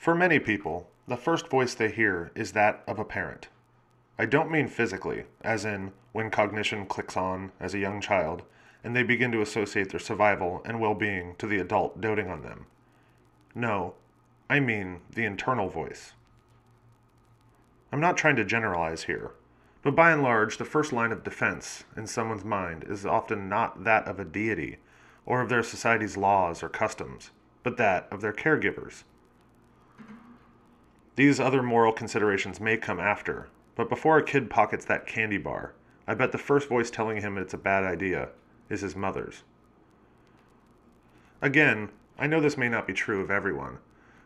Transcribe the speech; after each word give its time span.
For 0.00 0.14
many 0.14 0.38
people, 0.38 0.88
the 1.06 1.18
first 1.18 1.48
voice 1.48 1.74
they 1.74 1.90
hear 1.90 2.32
is 2.34 2.52
that 2.52 2.82
of 2.86 2.98
a 2.98 3.04
parent. 3.04 3.48
I 4.18 4.24
don't 4.24 4.50
mean 4.50 4.66
physically, 4.66 5.24
as 5.42 5.66
in 5.66 5.92
when 6.12 6.30
cognition 6.30 6.86
clicks 6.86 7.18
on 7.18 7.52
as 7.60 7.74
a 7.74 7.78
young 7.78 8.00
child 8.00 8.42
and 8.82 8.96
they 8.96 9.02
begin 9.02 9.30
to 9.32 9.42
associate 9.42 9.90
their 9.90 10.00
survival 10.00 10.62
and 10.64 10.80
well 10.80 10.94
being 10.94 11.34
to 11.36 11.46
the 11.46 11.58
adult 11.58 12.00
doting 12.00 12.30
on 12.30 12.40
them. 12.40 12.64
No, 13.54 13.92
I 14.48 14.58
mean 14.58 15.02
the 15.12 15.26
internal 15.26 15.68
voice. 15.68 16.14
I'm 17.92 18.00
not 18.00 18.16
trying 18.16 18.36
to 18.36 18.44
generalize 18.46 19.02
here, 19.02 19.32
but 19.82 19.94
by 19.94 20.12
and 20.12 20.22
large, 20.22 20.56
the 20.56 20.64
first 20.64 20.94
line 20.94 21.12
of 21.12 21.24
defense 21.24 21.84
in 21.94 22.06
someone's 22.06 22.42
mind 22.42 22.86
is 22.88 23.04
often 23.04 23.50
not 23.50 23.84
that 23.84 24.08
of 24.08 24.18
a 24.18 24.24
deity 24.24 24.78
or 25.26 25.42
of 25.42 25.50
their 25.50 25.62
society's 25.62 26.16
laws 26.16 26.62
or 26.62 26.70
customs, 26.70 27.32
but 27.62 27.76
that 27.76 28.08
of 28.10 28.22
their 28.22 28.32
caregivers 28.32 29.02
these 31.16 31.40
other 31.40 31.62
moral 31.62 31.92
considerations 31.92 32.60
may 32.60 32.76
come 32.76 33.00
after, 33.00 33.48
but 33.74 33.88
before 33.88 34.18
a 34.18 34.24
kid 34.24 34.48
pockets 34.48 34.84
that 34.84 35.06
candy 35.06 35.38
bar, 35.38 35.74
I 36.06 36.14
bet 36.14 36.32
the 36.32 36.38
first 36.38 36.68
voice 36.68 36.90
telling 36.90 37.20
him 37.20 37.36
it's 37.36 37.54
a 37.54 37.58
bad 37.58 37.84
idea 37.84 38.30
is 38.68 38.80
his 38.80 38.96
mother's. 38.96 39.42
Again, 41.42 41.90
I 42.18 42.26
know 42.26 42.40
this 42.40 42.58
may 42.58 42.68
not 42.68 42.86
be 42.86 42.92
true 42.92 43.20
of 43.20 43.30
everyone, 43.30 43.78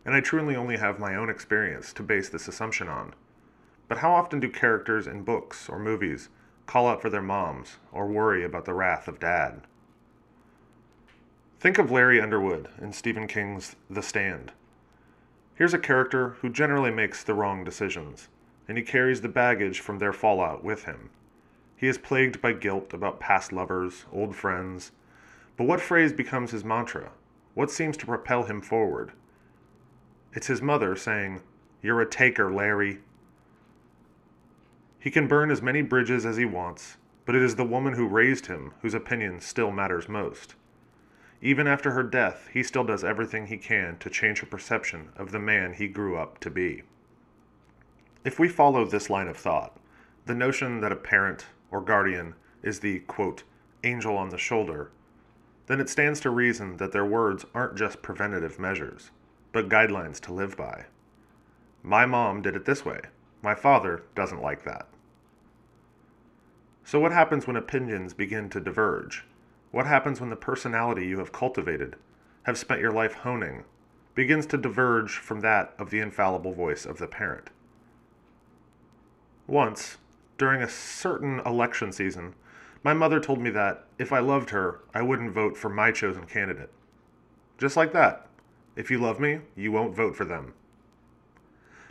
and 0.04 0.14
I 0.14 0.20
truly 0.20 0.56
only 0.56 0.76
have 0.76 0.98
my 0.98 1.14
own 1.14 1.30
experience 1.30 1.92
to 1.94 2.02
base 2.02 2.28
this 2.28 2.48
assumption 2.48 2.88
on. 2.88 3.14
But 3.88 3.98
how 3.98 4.12
often 4.12 4.40
do 4.40 4.48
characters 4.48 5.06
in 5.06 5.22
books 5.22 5.68
or 5.68 5.78
movies 5.78 6.28
call 6.66 6.88
out 6.88 7.00
for 7.00 7.10
their 7.10 7.22
moms 7.22 7.76
or 7.92 8.06
worry 8.06 8.44
about 8.44 8.64
the 8.64 8.74
wrath 8.74 9.08
of 9.08 9.20
dad? 9.20 9.62
Think 11.60 11.78
of 11.78 11.90
Larry 11.90 12.20
Underwood 12.20 12.68
in 12.80 12.92
Stephen 12.92 13.26
King's 13.26 13.76
The 13.88 14.02
Stand. 14.02 14.52
Here's 15.56 15.74
a 15.74 15.78
character 15.78 16.30
who 16.40 16.50
generally 16.50 16.90
makes 16.90 17.22
the 17.22 17.34
wrong 17.34 17.62
decisions, 17.62 18.28
and 18.66 18.76
he 18.76 18.82
carries 18.82 19.20
the 19.20 19.28
baggage 19.28 19.78
from 19.78 19.98
their 19.98 20.12
fallout 20.12 20.64
with 20.64 20.84
him. 20.84 21.10
He 21.76 21.86
is 21.86 21.96
plagued 21.96 22.40
by 22.40 22.54
guilt 22.54 22.92
about 22.92 23.20
past 23.20 23.52
lovers, 23.52 24.04
old 24.12 24.34
friends. 24.34 24.90
But 25.56 25.68
what 25.68 25.80
phrase 25.80 26.12
becomes 26.12 26.50
his 26.50 26.64
mantra? 26.64 27.12
What 27.54 27.70
seems 27.70 27.96
to 27.98 28.06
propel 28.06 28.44
him 28.44 28.60
forward? 28.60 29.12
It's 30.32 30.48
his 30.48 30.60
mother 30.60 30.96
saying, 30.96 31.40
You're 31.82 32.00
a 32.00 32.10
taker, 32.10 32.52
Larry. 32.52 32.98
He 34.98 35.10
can 35.10 35.28
burn 35.28 35.52
as 35.52 35.62
many 35.62 35.82
bridges 35.82 36.26
as 36.26 36.36
he 36.36 36.44
wants, 36.44 36.96
but 37.24 37.36
it 37.36 37.42
is 37.42 37.54
the 37.54 37.64
woman 37.64 37.92
who 37.92 38.08
raised 38.08 38.46
him 38.46 38.72
whose 38.82 38.94
opinion 38.94 39.40
still 39.40 39.70
matters 39.70 40.08
most. 40.08 40.56
Even 41.44 41.66
after 41.66 41.90
her 41.90 42.02
death, 42.02 42.48
he 42.54 42.62
still 42.62 42.84
does 42.84 43.04
everything 43.04 43.46
he 43.46 43.58
can 43.58 43.98
to 43.98 44.08
change 44.08 44.40
her 44.40 44.46
perception 44.46 45.10
of 45.14 45.30
the 45.30 45.38
man 45.38 45.74
he 45.74 45.86
grew 45.86 46.16
up 46.16 46.40
to 46.40 46.50
be. 46.50 46.84
If 48.24 48.38
we 48.38 48.48
follow 48.48 48.86
this 48.86 49.10
line 49.10 49.28
of 49.28 49.36
thought, 49.36 49.76
the 50.24 50.34
notion 50.34 50.80
that 50.80 50.90
a 50.90 50.96
parent 50.96 51.44
or 51.70 51.82
guardian 51.82 52.34
is 52.62 52.80
the, 52.80 53.00
quote, 53.00 53.42
angel 53.84 54.16
on 54.16 54.30
the 54.30 54.38
shoulder, 54.38 54.90
then 55.66 55.80
it 55.80 55.90
stands 55.90 56.18
to 56.20 56.30
reason 56.30 56.78
that 56.78 56.92
their 56.92 57.04
words 57.04 57.44
aren't 57.54 57.76
just 57.76 58.00
preventative 58.00 58.58
measures, 58.58 59.10
but 59.52 59.68
guidelines 59.68 60.18
to 60.20 60.32
live 60.32 60.56
by. 60.56 60.86
My 61.82 62.06
mom 62.06 62.40
did 62.40 62.56
it 62.56 62.64
this 62.64 62.86
way. 62.86 63.00
My 63.42 63.54
father 63.54 64.02
doesn't 64.14 64.40
like 64.40 64.64
that. 64.64 64.88
So, 66.84 66.98
what 66.98 67.12
happens 67.12 67.46
when 67.46 67.56
opinions 67.56 68.14
begin 68.14 68.48
to 68.48 68.60
diverge? 68.60 69.26
What 69.74 69.86
happens 69.86 70.20
when 70.20 70.30
the 70.30 70.36
personality 70.36 71.04
you 71.04 71.18
have 71.18 71.32
cultivated, 71.32 71.96
have 72.44 72.56
spent 72.56 72.80
your 72.80 72.92
life 72.92 73.14
honing, 73.14 73.64
begins 74.14 74.46
to 74.46 74.56
diverge 74.56 75.18
from 75.18 75.40
that 75.40 75.74
of 75.80 75.90
the 75.90 75.98
infallible 75.98 76.52
voice 76.52 76.86
of 76.86 76.98
the 76.98 77.08
parent? 77.08 77.50
Once, 79.48 79.96
during 80.38 80.62
a 80.62 80.68
certain 80.68 81.40
election 81.40 81.90
season, 81.90 82.36
my 82.84 82.94
mother 82.94 83.18
told 83.18 83.40
me 83.40 83.50
that 83.50 83.84
if 83.98 84.12
I 84.12 84.20
loved 84.20 84.50
her, 84.50 84.78
I 84.94 85.02
wouldn't 85.02 85.34
vote 85.34 85.56
for 85.56 85.70
my 85.70 85.90
chosen 85.90 86.26
candidate. 86.26 86.70
Just 87.58 87.76
like 87.76 87.92
that. 87.94 88.28
If 88.76 88.92
you 88.92 89.00
love 89.00 89.18
me, 89.18 89.40
you 89.56 89.72
won't 89.72 89.96
vote 89.96 90.14
for 90.14 90.24
them. 90.24 90.54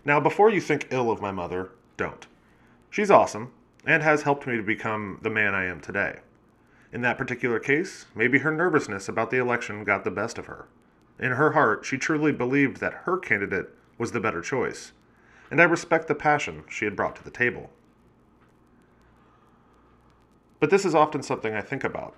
Now, 0.06 0.22
before 0.22 0.50
you 0.50 0.62
think 0.62 0.88
ill 0.90 1.12
of 1.12 1.20
my 1.20 1.32
mother, 1.32 1.72
don't. 1.98 2.28
She's 2.90 3.12
awesome 3.12 3.52
and 3.86 4.02
has 4.02 4.22
helped 4.22 4.48
me 4.48 4.56
to 4.56 4.64
become 4.64 5.20
the 5.22 5.30
man 5.30 5.54
I 5.54 5.66
am 5.66 5.82
today. 5.82 6.20
In 6.94 7.02
that 7.02 7.18
particular 7.18 7.60
case, 7.60 8.06
maybe 8.14 8.38
her 8.40 8.52
nervousness 8.52 9.10
about 9.10 9.32
the 9.32 9.40
election 9.40 9.84
got 9.84 10.04
the 10.04 10.12
best 10.12 10.38
of 10.38 10.46
her. 10.46 10.68
In 11.18 11.32
her 11.32 11.54
heart, 11.54 11.84
she 11.84 11.98
truly 11.98 12.32
believed 12.32 12.78
that 12.78 13.02
her 13.06 13.18
candidate 13.18 13.72
was 13.98 14.12
the 14.12 14.20
better 14.20 14.42
choice, 14.42 14.92
and 15.50 15.60
I 15.60 15.64
respect 15.64 16.08
the 16.08 16.14
passion 16.14 16.64
she 16.70 16.86
had 16.86 16.96
brought 16.96 17.16
to 17.16 17.24
the 17.24 17.32
table. 17.32 17.72
But 20.60 20.70
this 20.70 20.86
is 20.86 20.94
often 20.94 21.24
something 21.24 21.56
I 21.56 21.62
think 21.62 21.84
about. 21.84 22.16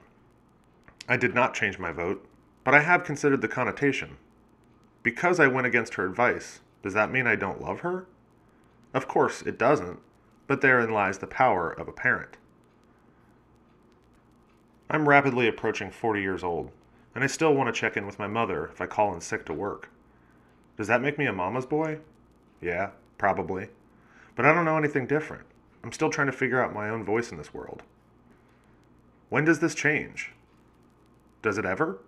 I 1.08 1.16
did 1.16 1.34
not 1.34 1.54
change 1.54 1.80
my 1.80 1.94
vote, 1.94 2.28
but 2.66 2.76
I 2.76 2.82
have 2.82 3.06
considered 3.06 3.42
the 3.42 3.48
connotation. 3.48 4.18
Because 5.04 5.40
I 5.40 5.48
went 5.48 5.68
against 5.68 5.94
her 5.94 6.06
advice, 6.06 6.60
does 6.84 6.94
that 6.94 7.12
mean 7.12 7.28
I 7.28 7.36
don't 7.36 7.62
love 7.62 7.80
her? 7.80 8.08
Of 8.94 9.08
course, 9.08 9.42
it 9.42 9.58
doesn't, 9.58 10.00
but 10.48 10.60
therein 10.60 10.90
lies 10.90 11.20
the 11.20 11.28
power 11.28 11.72
of 11.72 11.88
a 11.88 11.94
parent. 11.94 12.36
I'm 14.90 15.10
rapidly 15.10 15.48
approaching 15.48 15.90
40 15.90 16.22
years 16.22 16.44
old, 16.44 16.72
and 17.16 17.24
I 17.24 17.28
still 17.28 17.54
want 17.54 17.74
to 17.74 17.80
check 17.80 17.98
in 17.98 18.06
with 18.06 18.20
my 18.20 18.28
mother 18.28 18.68
if 18.68 18.80
I 18.80 18.86
call 18.86 19.14
in 19.14 19.22
sick 19.22 19.46
to 19.46 19.54
work. 19.54 19.90
Does 20.78 20.88
that 20.88 21.02
make 21.02 21.18
me 21.18 21.26
a 21.26 21.34
mama's 21.34 21.66
boy? 21.66 22.00
Yeah, 22.62 22.92
probably. 23.18 23.70
But 24.36 24.46
I 24.46 24.54
don't 24.54 24.66
know 24.66 24.78
anything 24.78 25.08
different. 25.08 25.46
I'm 25.84 25.92
still 25.92 26.10
trying 26.10 26.28
to 26.28 26.34
figure 26.34 26.62
out 26.62 26.74
my 26.74 26.90
own 26.90 27.04
voice 27.04 27.32
in 27.32 27.38
this 27.38 27.54
world. 27.54 27.84
When 29.30 29.46
does 29.46 29.60
this 29.60 29.76
change? 29.76 30.32
Does 31.42 31.58
it 31.58 31.66
ever? 31.66 32.00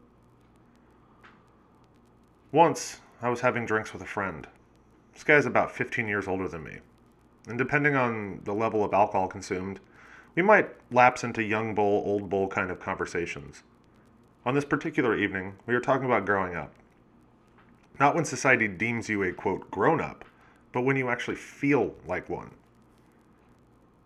Once, 2.51 3.01
I 3.21 3.29
was 3.29 3.41
having 3.41 3.65
drinks 3.65 3.93
with 3.93 4.01
a 4.01 4.05
friend. 4.05 4.47
This 5.13 5.23
guy's 5.23 5.45
about 5.45 5.71
15 5.71 6.07
years 6.07 6.27
older 6.27 6.47
than 6.47 6.63
me. 6.63 6.77
And 7.47 7.57
depending 7.57 7.95
on 7.95 8.41
the 8.43 8.53
level 8.53 8.83
of 8.83 8.93
alcohol 8.93 9.27
consumed, 9.27 9.79
we 10.37 10.43
might 10.43 10.69
lapse 10.91 11.23
into 11.23 11.41
young 11.41 11.73
bull, 11.73 12.03
old 12.05 12.29
bull 12.29 12.47
kind 12.47 12.69
of 12.69 12.79
conversations. 12.79 13.63
On 14.45 14.53
this 14.53 14.65
particular 14.65 15.17
evening, 15.17 15.55
we 15.65 15.73
were 15.73 15.79
talking 15.79 16.05
about 16.05 16.27
growing 16.27 16.55
up. 16.55 16.71
Not 17.99 18.13
when 18.13 18.23
society 18.23 18.67
deems 18.67 19.09
you 19.09 19.23
a 19.23 19.33
quote 19.33 19.71
grown 19.71 19.99
up, 19.99 20.23
but 20.71 20.83
when 20.83 20.95
you 20.95 21.09
actually 21.09 21.37
feel 21.37 21.95
like 22.05 22.29
one. 22.29 22.51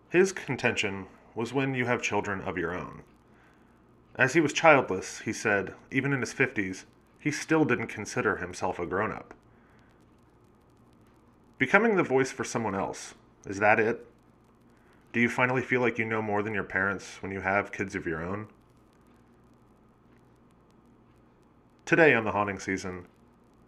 His 0.08 0.32
contention 0.32 1.04
was 1.34 1.52
when 1.52 1.74
you 1.74 1.84
have 1.84 2.00
children 2.00 2.40
of 2.40 2.56
your 2.56 2.74
own. 2.74 3.02
As 4.16 4.32
he 4.32 4.40
was 4.40 4.54
childless, 4.54 5.20
he 5.20 5.34
said, 5.34 5.74
even 5.90 6.14
in 6.14 6.20
his 6.20 6.32
50s, 6.32 6.84
he 7.18 7.30
still 7.30 7.66
didn't 7.66 7.88
consider 7.88 8.36
himself 8.36 8.78
a 8.78 8.86
grown 8.86 9.12
up. 9.12 9.34
Becoming 11.58 11.96
the 11.96 12.02
voice 12.02 12.32
for 12.32 12.42
someone 12.42 12.74
else, 12.74 13.12
is 13.44 13.58
that 13.58 13.78
it? 13.78 14.06
Do 15.12 15.20
you 15.20 15.28
finally 15.28 15.60
feel 15.60 15.82
like 15.82 15.98
you 15.98 16.06
know 16.06 16.22
more 16.22 16.42
than 16.42 16.54
your 16.54 16.64
parents 16.64 17.22
when 17.22 17.32
you 17.32 17.40
have 17.40 17.70
kids 17.70 17.94
of 17.94 18.06
your 18.06 18.24
own? 18.24 18.48
Today 21.84 22.14
on 22.14 22.24
the 22.24 22.32
haunting 22.32 22.58
season, 22.58 23.06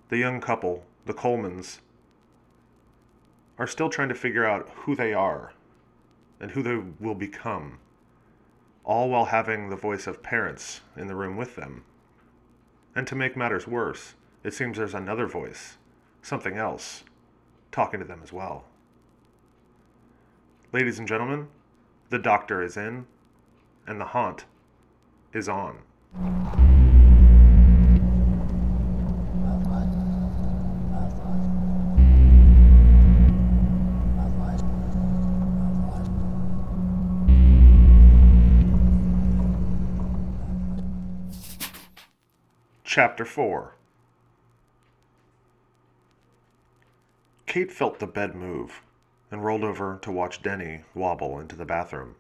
the 0.09 0.17
young 0.17 0.41
couple, 0.41 0.87
the 1.05 1.13
Colemans, 1.13 1.81
are 3.59 3.67
still 3.67 3.91
trying 3.91 4.09
to 4.09 4.15
figure 4.15 4.47
out 4.47 4.71
who 4.71 4.97
they 4.97 5.13
are 5.13 5.53
and 6.41 6.53
who 6.53 6.63
they 6.63 6.81
will 6.99 7.15
become, 7.15 7.79
all 8.83 9.11
while 9.11 9.27
having 9.27 9.69
the 9.69 9.77
voice 9.77 10.07
of 10.07 10.23
parents 10.23 10.81
in 10.97 11.09
the 11.09 11.15
room 11.15 11.37
with 11.37 11.57
them. 11.57 11.85
And 12.97 13.07
to 13.07 13.15
make 13.15 13.37
matters 13.37 13.67
worse, 13.67 14.15
it 14.43 14.55
seems 14.55 14.79
there's 14.79 14.95
another 14.95 15.27
voice, 15.27 15.77
something 16.23 16.57
else, 16.57 17.05
talking 17.71 18.01
to 18.01 18.07
them 18.07 18.21
as 18.23 18.33
well. 18.33 18.65
Ladies 20.75 20.99
and 20.99 21.07
gentlemen, 21.07 21.47
the 22.11 22.19
doctor 22.19 22.61
is 22.61 22.77
in, 22.77 23.07
and 23.87 24.01
the 24.01 24.07
haunt 24.07 24.45
is 25.33 25.49
on. 25.49 25.79
Chapter 42.83 43.25
4 43.25 43.77
Kate 47.47 47.71
felt 47.71 48.01
the 48.01 48.09
bed 48.09 48.35
move 48.35 48.83
and 49.35 49.45
rolled 49.45 49.65
over 49.65 49.99
to 50.01 50.13
watch 50.13 50.45
Denny 50.45 50.83
wobble 50.95 51.41
into 51.41 51.57
the 51.57 51.65
bathroom. 51.65 52.15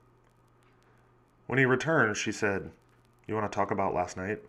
When 1.47 1.61
he 1.61 1.65
returned, 1.65 2.17
she 2.17 2.33
said, 2.33 2.73
You 3.29 3.37
want 3.37 3.51
to 3.51 3.55
talk 3.55 3.71
about 3.71 3.95
last 3.95 4.17
night? 4.17 4.43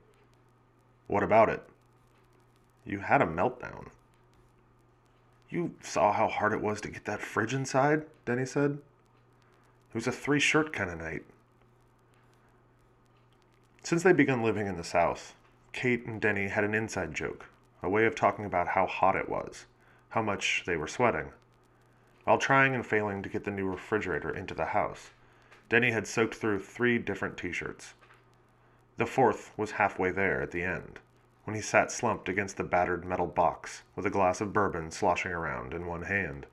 What 1.06 1.22
about 1.22 1.48
it? 1.48 1.62
You 2.84 3.02
had 3.02 3.22
a 3.22 3.28
meltdown. 3.28 3.90
You 5.48 5.76
saw 5.84 6.12
how 6.12 6.28
hard 6.28 6.54
it 6.54 6.62
was 6.62 6.82
to 6.82 6.90
get 6.90 7.06
that 7.06 7.22
fridge 7.22 7.54
inside? 7.54 8.08
Denny 8.26 8.48
said. 8.48 8.80
It 9.92 9.96
was 9.96 10.08
a 10.08 10.12
three 10.12 10.40
shirt 10.40 10.74
kind 10.74 10.90
of 10.90 10.98
night. 10.98 11.24
Since 13.84 14.02
they 14.02 14.12
began 14.12 14.42
living 14.42 14.66
in 14.66 14.78
the 14.78 14.84
South, 14.84 15.36
Kate 15.72 16.04
and 16.08 16.20
Denny 16.20 16.48
had 16.48 16.64
an 16.64 16.74
inside 16.74 17.14
joke, 17.14 17.46
a 17.84 17.90
way 17.90 18.08
of 18.08 18.16
talking 18.16 18.44
about 18.44 18.70
how 18.70 18.88
hot 18.88 19.16
it 19.16 19.30
was, 19.30 19.68
how 20.10 20.24
much 20.24 20.64
they 20.66 20.76
were 20.76 20.88
sweating. 20.88 21.32
While 22.26 22.40
trying 22.40 22.74
and 22.74 22.86
failing 22.86 23.22
to 23.22 23.30
get 23.30 23.44
the 23.44 23.52
new 23.52 23.70
refrigerator 23.70 24.30
into 24.30 24.56
the 24.56 24.66
house, 24.66 25.12
Denny 25.70 25.92
had 25.92 26.08
soaked 26.08 26.36
through 26.36 26.60
three 26.60 26.98
different 26.98 27.38
t 27.38 27.52
shirts. 27.52 27.94
The 28.98 29.06
fourth 29.06 29.52
was 29.58 29.72
halfway 29.72 30.10
there 30.10 30.42
at 30.42 30.52
the 30.52 30.64
end, 30.64 31.00
when 31.44 31.56
he 31.56 31.62
sat 31.62 31.92
slumped 31.92 32.28
against 32.28 32.58
the 32.58 32.64
battered 32.64 33.06
metal 33.06 33.28
box 33.28 33.84
with 33.96 34.08
a 34.08 34.10
glass 34.10 34.42
of 34.42 34.54
bourbon 34.54 34.90
sloshing 34.90 35.32
around 35.32 35.74
in 35.74 35.86
one 35.86 36.04
hand. 36.04 36.48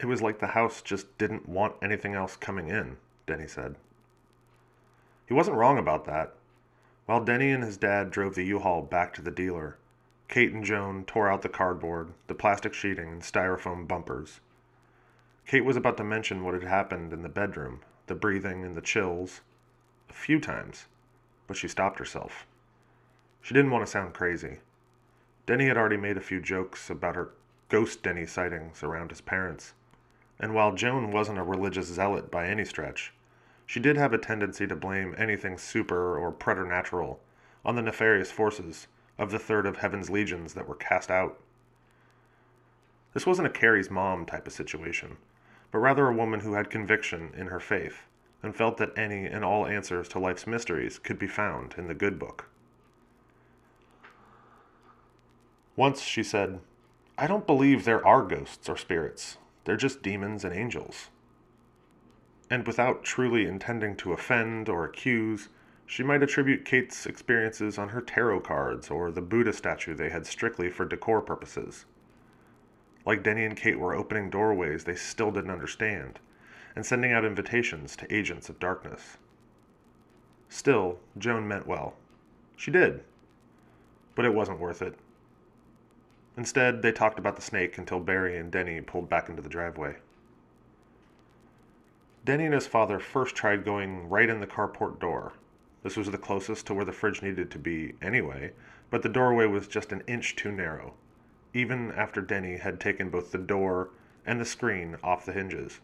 It 0.00 0.06
was 0.06 0.20
like 0.20 0.40
the 0.40 0.48
house 0.48 0.82
just 0.82 1.16
didn't 1.16 1.48
want 1.48 1.76
anything 1.80 2.14
else 2.14 2.34
coming 2.34 2.68
in, 2.68 2.96
Denny 3.26 3.46
said. 3.46 3.76
He 5.26 5.34
wasn't 5.34 5.56
wrong 5.56 5.78
about 5.78 6.06
that. 6.06 6.34
While 7.06 7.24
Denny 7.24 7.52
and 7.52 7.62
his 7.62 7.76
dad 7.76 8.10
drove 8.10 8.34
the 8.34 8.44
U-Haul 8.46 8.82
back 8.82 9.14
to 9.14 9.22
the 9.22 9.30
dealer, 9.30 9.76
Kate 10.32 10.54
and 10.54 10.64
Joan 10.64 11.04
tore 11.04 11.28
out 11.28 11.42
the 11.42 11.48
cardboard, 11.50 12.14
the 12.26 12.34
plastic 12.34 12.72
sheeting, 12.72 13.08
and 13.10 13.22
styrofoam 13.22 13.86
bumpers. 13.86 14.40
Kate 15.46 15.62
was 15.62 15.76
about 15.76 15.98
to 15.98 16.04
mention 16.04 16.42
what 16.42 16.54
had 16.54 16.62
happened 16.62 17.12
in 17.12 17.20
the 17.20 17.28
bedroom, 17.28 17.82
the 18.06 18.14
breathing 18.14 18.64
and 18.64 18.74
the 18.74 18.80
chills, 18.80 19.42
a 20.08 20.14
few 20.14 20.40
times, 20.40 20.86
but 21.46 21.58
she 21.58 21.68
stopped 21.68 21.98
herself. 21.98 22.46
She 23.42 23.52
didn't 23.52 23.72
want 23.72 23.84
to 23.84 23.90
sound 23.92 24.14
crazy. 24.14 24.60
Denny 25.44 25.66
had 25.66 25.76
already 25.76 25.98
made 25.98 26.16
a 26.16 26.22
few 26.22 26.40
jokes 26.40 26.88
about 26.88 27.14
her 27.14 27.32
ghost 27.68 28.02
Denny 28.02 28.24
sightings 28.24 28.82
around 28.82 29.10
his 29.10 29.20
parents, 29.20 29.74
and 30.40 30.54
while 30.54 30.72
Joan 30.72 31.10
wasn't 31.10 31.40
a 31.40 31.42
religious 31.42 31.88
zealot 31.88 32.30
by 32.30 32.46
any 32.46 32.64
stretch, 32.64 33.12
she 33.66 33.80
did 33.80 33.98
have 33.98 34.14
a 34.14 34.18
tendency 34.18 34.66
to 34.66 34.76
blame 34.76 35.14
anything 35.18 35.58
super 35.58 36.16
or 36.16 36.32
preternatural 36.32 37.20
on 37.66 37.76
the 37.76 37.82
nefarious 37.82 38.30
forces 38.30 38.86
of 39.18 39.30
the 39.30 39.38
third 39.38 39.66
of 39.66 39.76
Heaven's 39.76 40.10
legions 40.10 40.54
that 40.54 40.68
were 40.68 40.74
cast 40.74 41.10
out. 41.10 41.38
This 43.14 43.26
wasn't 43.26 43.48
a 43.48 43.50
Carrie's 43.50 43.90
mom 43.90 44.24
type 44.26 44.46
of 44.46 44.52
situation, 44.52 45.18
but 45.70 45.78
rather 45.78 46.08
a 46.08 46.14
woman 46.14 46.40
who 46.40 46.54
had 46.54 46.70
conviction 46.70 47.32
in 47.36 47.48
her 47.48 47.60
faith 47.60 48.06
and 48.42 48.56
felt 48.56 48.78
that 48.78 48.96
any 48.96 49.26
and 49.26 49.44
all 49.44 49.66
answers 49.66 50.08
to 50.08 50.18
life's 50.18 50.46
mysteries 50.46 50.98
could 50.98 51.18
be 51.18 51.26
found 51.26 51.74
in 51.76 51.86
the 51.86 51.94
good 51.94 52.18
book. 52.18 52.48
Once 55.76 56.02
she 56.02 56.22
said, 56.22 56.60
I 57.16 57.26
don't 57.26 57.46
believe 57.46 57.84
there 57.84 58.04
are 58.06 58.22
ghosts 58.22 58.68
or 58.68 58.76
spirits. 58.76 59.38
They're 59.64 59.76
just 59.76 60.02
demons 60.02 60.44
and 60.44 60.54
angels 60.54 61.10
and 62.52 62.66
without 62.66 63.02
truly 63.02 63.46
intending 63.46 63.96
to 63.96 64.12
offend 64.12 64.68
or 64.68 64.84
accuse, 64.84 65.48
she 65.92 66.02
might 66.02 66.22
attribute 66.22 66.64
Kate's 66.64 67.04
experiences 67.04 67.76
on 67.76 67.90
her 67.90 68.00
tarot 68.00 68.40
cards 68.40 68.90
or 68.90 69.10
the 69.10 69.20
Buddha 69.20 69.52
statue 69.52 69.94
they 69.94 70.08
had 70.08 70.24
strictly 70.24 70.70
for 70.70 70.86
decor 70.86 71.20
purposes. 71.20 71.84
Like 73.04 73.22
Denny 73.22 73.44
and 73.44 73.54
Kate 73.54 73.78
were 73.78 73.94
opening 73.94 74.30
doorways 74.30 74.84
they 74.84 74.94
still 74.94 75.30
didn't 75.30 75.50
understand, 75.50 76.18
and 76.74 76.86
sending 76.86 77.12
out 77.12 77.26
invitations 77.26 77.94
to 77.96 78.10
agents 78.10 78.48
of 78.48 78.58
darkness. 78.58 79.18
Still, 80.48 80.98
Joan 81.18 81.46
meant 81.46 81.66
well. 81.66 81.92
She 82.56 82.70
did. 82.70 83.04
But 84.14 84.24
it 84.24 84.32
wasn't 84.32 84.60
worth 84.60 84.80
it. 84.80 84.98
Instead, 86.38 86.80
they 86.80 86.92
talked 86.92 87.18
about 87.18 87.36
the 87.36 87.42
snake 87.42 87.76
until 87.76 88.00
Barry 88.00 88.38
and 88.38 88.50
Denny 88.50 88.80
pulled 88.80 89.10
back 89.10 89.28
into 89.28 89.42
the 89.42 89.50
driveway. 89.50 89.96
Denny 92.24 92.46
and 92.46 92.54
his 92.54 92.66
father 92.66 92.98
first 92.98 93.36
tried 93.36 93.62
going 93.62 94.08
right 94.08 94.30
in 94.30 94.40
the 94.40 94.46
carport 94.46 94.98
door. 94.98 95.34
This 95.82 95.96
was 95.96 96.10
the 96.10 96.18
closest 96.18 96.66
to 96.66 96.74
where 96.74 96.84
the 96.84 96.92
fridge 96.92 97.22
needed 97.22 97.50
to 97.50 97.58
be 97.58 97.94
anyway, 98.00 98.52
but 98.90 99.02
the 99.02 99.08
doorway 99.08 99.46
was 99.46 99.66
just 99.66 99.92
an 99.92 100.02
inch 100.06 100.36
too 100.36 100.52
narrow, 100.52 100.94
even 101.52 101.90
after 101.92 102.20
Denny 102.20 102.56
had 102.56 102.80
taken 102.80 103.10
both 103.10 103.32
the 103.32 103.38
door 103.38 103.90
and 104.24 104.40
the 104.40 104.44
screen 104.44 104.96
off 105.02 105.26
the 105.26 105.32
hinges. 105.32 105.80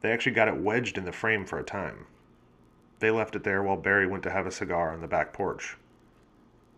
They 0.00 0.12
actually 0.12 0.32
got 0.32 0.48
it 0.48 0.56
wedged 0.56 0.96
in 0.96 1.04
the 1.04 1.12
frame 1.12 1.44
for 1.44 1.58
a 1.58 1.64
time. 1.64 2.06
They 3.00 3.10
left 3.10 3.36
it 3.36 3.44
there 3.44 3.62
while 3.62 3.76
Barry 3.76 4.06
went 4.06 4.22
to 4.24 4.30
have 4.30 4.46
a 4.46 4.50
cigar 4.50 4.92
on 4.92 5.00
the 5.00 5.06
back 5.06 5.32
porch. 5.32 5.76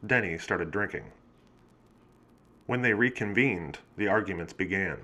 Denny 0.04 0.38
started 0.38 0.70
drinking. 0.70 1.12
When 2.66 2.82
they 2.82 2.94
reconvened, 2.94 3.78
the 3.96 4.08
arguments 4.08 4.52
began 4.52 4.98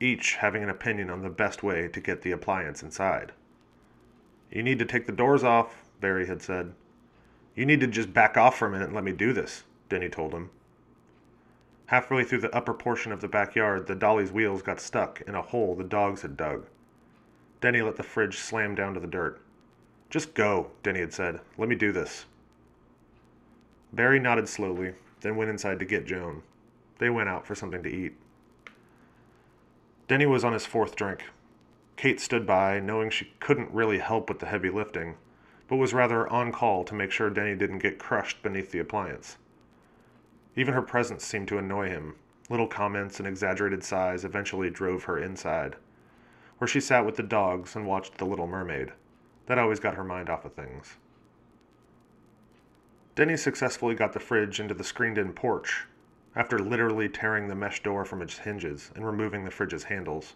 each 0.00 0.36
having 0.36 0.62
an 0.62 0.68
opinion 0.68 1.08
on 1.08 1.22
the 1.22 1.30
best 1.30 1.62
way 1.62 1.88
to 1.88 2.00
get 2.00 2.22
the 2.22 2.32
appliance 2.32 2.82
inside. 2.82 3.32
You 4.50 4.62
need 4.62 4.78
to 4.80 4.84
take 4.84 5.06
the 5.06 5.12
doors 5.12 5.42
off, 5.42 5.83
Barry 6.00 6.26
had 6.26 6.42
said. 6.42 6.72
You 7.54 7.66
need 7.66 7.80
to 7.80 7.86
just 7.86 8.12
back 8.12 8.36
off 8.36 8.58
for 8.58 8.66
a 8.66 8.70
minute 8.70 8.86
and 8.86 8.94
let 8.94 9.04
me 9.04 9.12
do 9.12 9.32
this, 9.32 9.64
Denny 9.88 10.08
told 10.08 10.32
him. 10.32 10.50
Halfway 11.86 12.24
through 12.24 12.40
the 12.40 12.54
upper 12.54 12.74
portion 12.74 13.12
of 13.12 13.20
the 13.20 13.28
backyard, 13.28 13.86
the 13.86 13.94
dolly's 13.94 14.32
wheels 14.32 14.62
got 14.62 14.80
stuck 14.80 15.20
in 15.26 15.34
a 15.34 15.42
hole 15.42 15.74
the 15.74 15.84
dogs 15.84 16.22
had 16.22 16.36
dug. 16.36 16.66
Denny 17.60 17.82
let 17.82 17.96
the 17.96 18.02
fridge 18.02 18.38
slam 18.38 18.74
down 18.74 18.94
to 18.94 19.00
the 19.00 19.06
dirt. 19.06 19.40
Just 20.10 20.34
go, 20.34 20.70
Denny 20.82 21.00
had 21.00 21.12
said. 21.12 21.40
Let 21.58 21.68
me 21.68 21.76
do 21.76 21.92
this. 21.92 22.26
Barry 23.92 24.18
nodded 24.18 24.48
slowly, 24.48 24.94
then 25.20 25.36
went 25.36 25.50
inside 25.50 25.78
to 25.78 25.84
get 25.84 26.06
Joan. 26.06 26.42
They 26.98 27.10
went 27.10 27.28
out 27.28 27.46
for 27.46 27.54
something 27.54 27.82
to 27.82 27.88
eat. 27.88 28.14
Denny 30.08 30.26
was 30.26 30.44
on 30.44 30.52
his 30.52 30.66
fourth 30.66 30.96
drink. 30.96 31.24
Kate 31.96 32.20
stood 32.20 32.46
by, 32.46 32.80
knowing 32.80 33.10
she 33.10 33.32
couldn't 33.40 33.70
really 33.70 33.98
help 33.98 34.28
with 34.28 34.40
the 34.40 34.46
heavy 34.46 34.68
lifting, 34.68 35.16
but 35.68 35.76
was 35.76 35.94
rather 35.94 36.28
on 36.28 36.52
call 36.52 36.84
to 36.84 36.94
make 36.94 37.10
sure 37.10 37.30
Denny 37.30 37.54
didn't 37.54 37.78
get 37.78 37.98
crushed 37.98 38.42
beneath 38.42 38.70
the 38.70 38.78
appliance. 38.78 39.38
Even 40.56 40.74
her 40.74 40.82
presence 40.82 41.24
seemed 41.24 41.48
to 41.48 41.58
annoy 41.58 41.88
him. 41.88 42.14
Little 42.50 42.66
comments 42.66 43.18
and 43.18 43.26
exaggerated 43.26 43.82
sighs 43.82 44.24
eventually 44.24 44.70
drove 44.70 45.04
her 45.04 45.18
inside, 45.18 45.76
where 46.58 46.68
she 46.68 46.80
sat 46.80 47.06
with 47.06 47.16
the 47.16 47.22
dogs 47.22 47.74
and 47.74 47.86
watched 47.86 48.18
The 48.18 48.26
Little 48.26 48.46
Mermaid. 48.46 48.92
That 49.46 49.58
always 49.58 49.80
got 49.80 49.94
her 49.94 50.04
mind 50.04 50.28
off 50.28 50.44
of 50.44 50.52
things. 50.52 50.96
Denny 53.14 53.36
successfully 53.36 53.94
got 53.94 54.12
the 54.12 54.20
fridge 54.20 54.60
into 54.60 54.74
the 54.74 54.84
screened 54.84 55.18
in 55.18 55.32
porch, 55.32 55.86
after 56.36 56.58
literally 56.58 57.08
tearing 57.08 57.48
the 57.48 57.54
mesh 57.54 57.82
door 57.82 58.04
from 58.04 58.20
its 58.20 58.38
hinges 58.38 58.90
and 58.94 59.06
removing 59.06 59.44
the 59.44 59.50
fridge's 59.50 59.84
handles. 59.84 60.34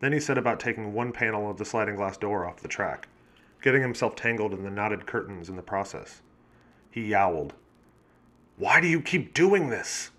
Then 0.00 0.12
he 0.12 0.20
set 0.20 0.38
about 0.38 0.60
taking 0.60 0.92
one 0.92 1.12
panel 1.12 1.50
of 1.50 1.58
the 1.58 1.64
sliding 1.64 1.96
glass 1.96 2.16
door 2.16 2.46
off 2.46 2.62
the 2.62 2.68
track, 2.68 3.08
getting 3.64 3.80
himself 3.80 4.14
tangled 4.14 4.52
in 4.52 4.62
the 4.62 4.70
knotted 4.70 5.06
curtains 5.06 5.48
in 5.48 5.56
the 5.56 5.62
process. 5.62 6.20
He 6.90 7.06
yowled. 7.06 7.54
Why 8.58 8.78
do 8.78 8.86
you 8.86 9.00
keep 9.00 9.32
doing 9.32 9.70
this? 9.70 10.10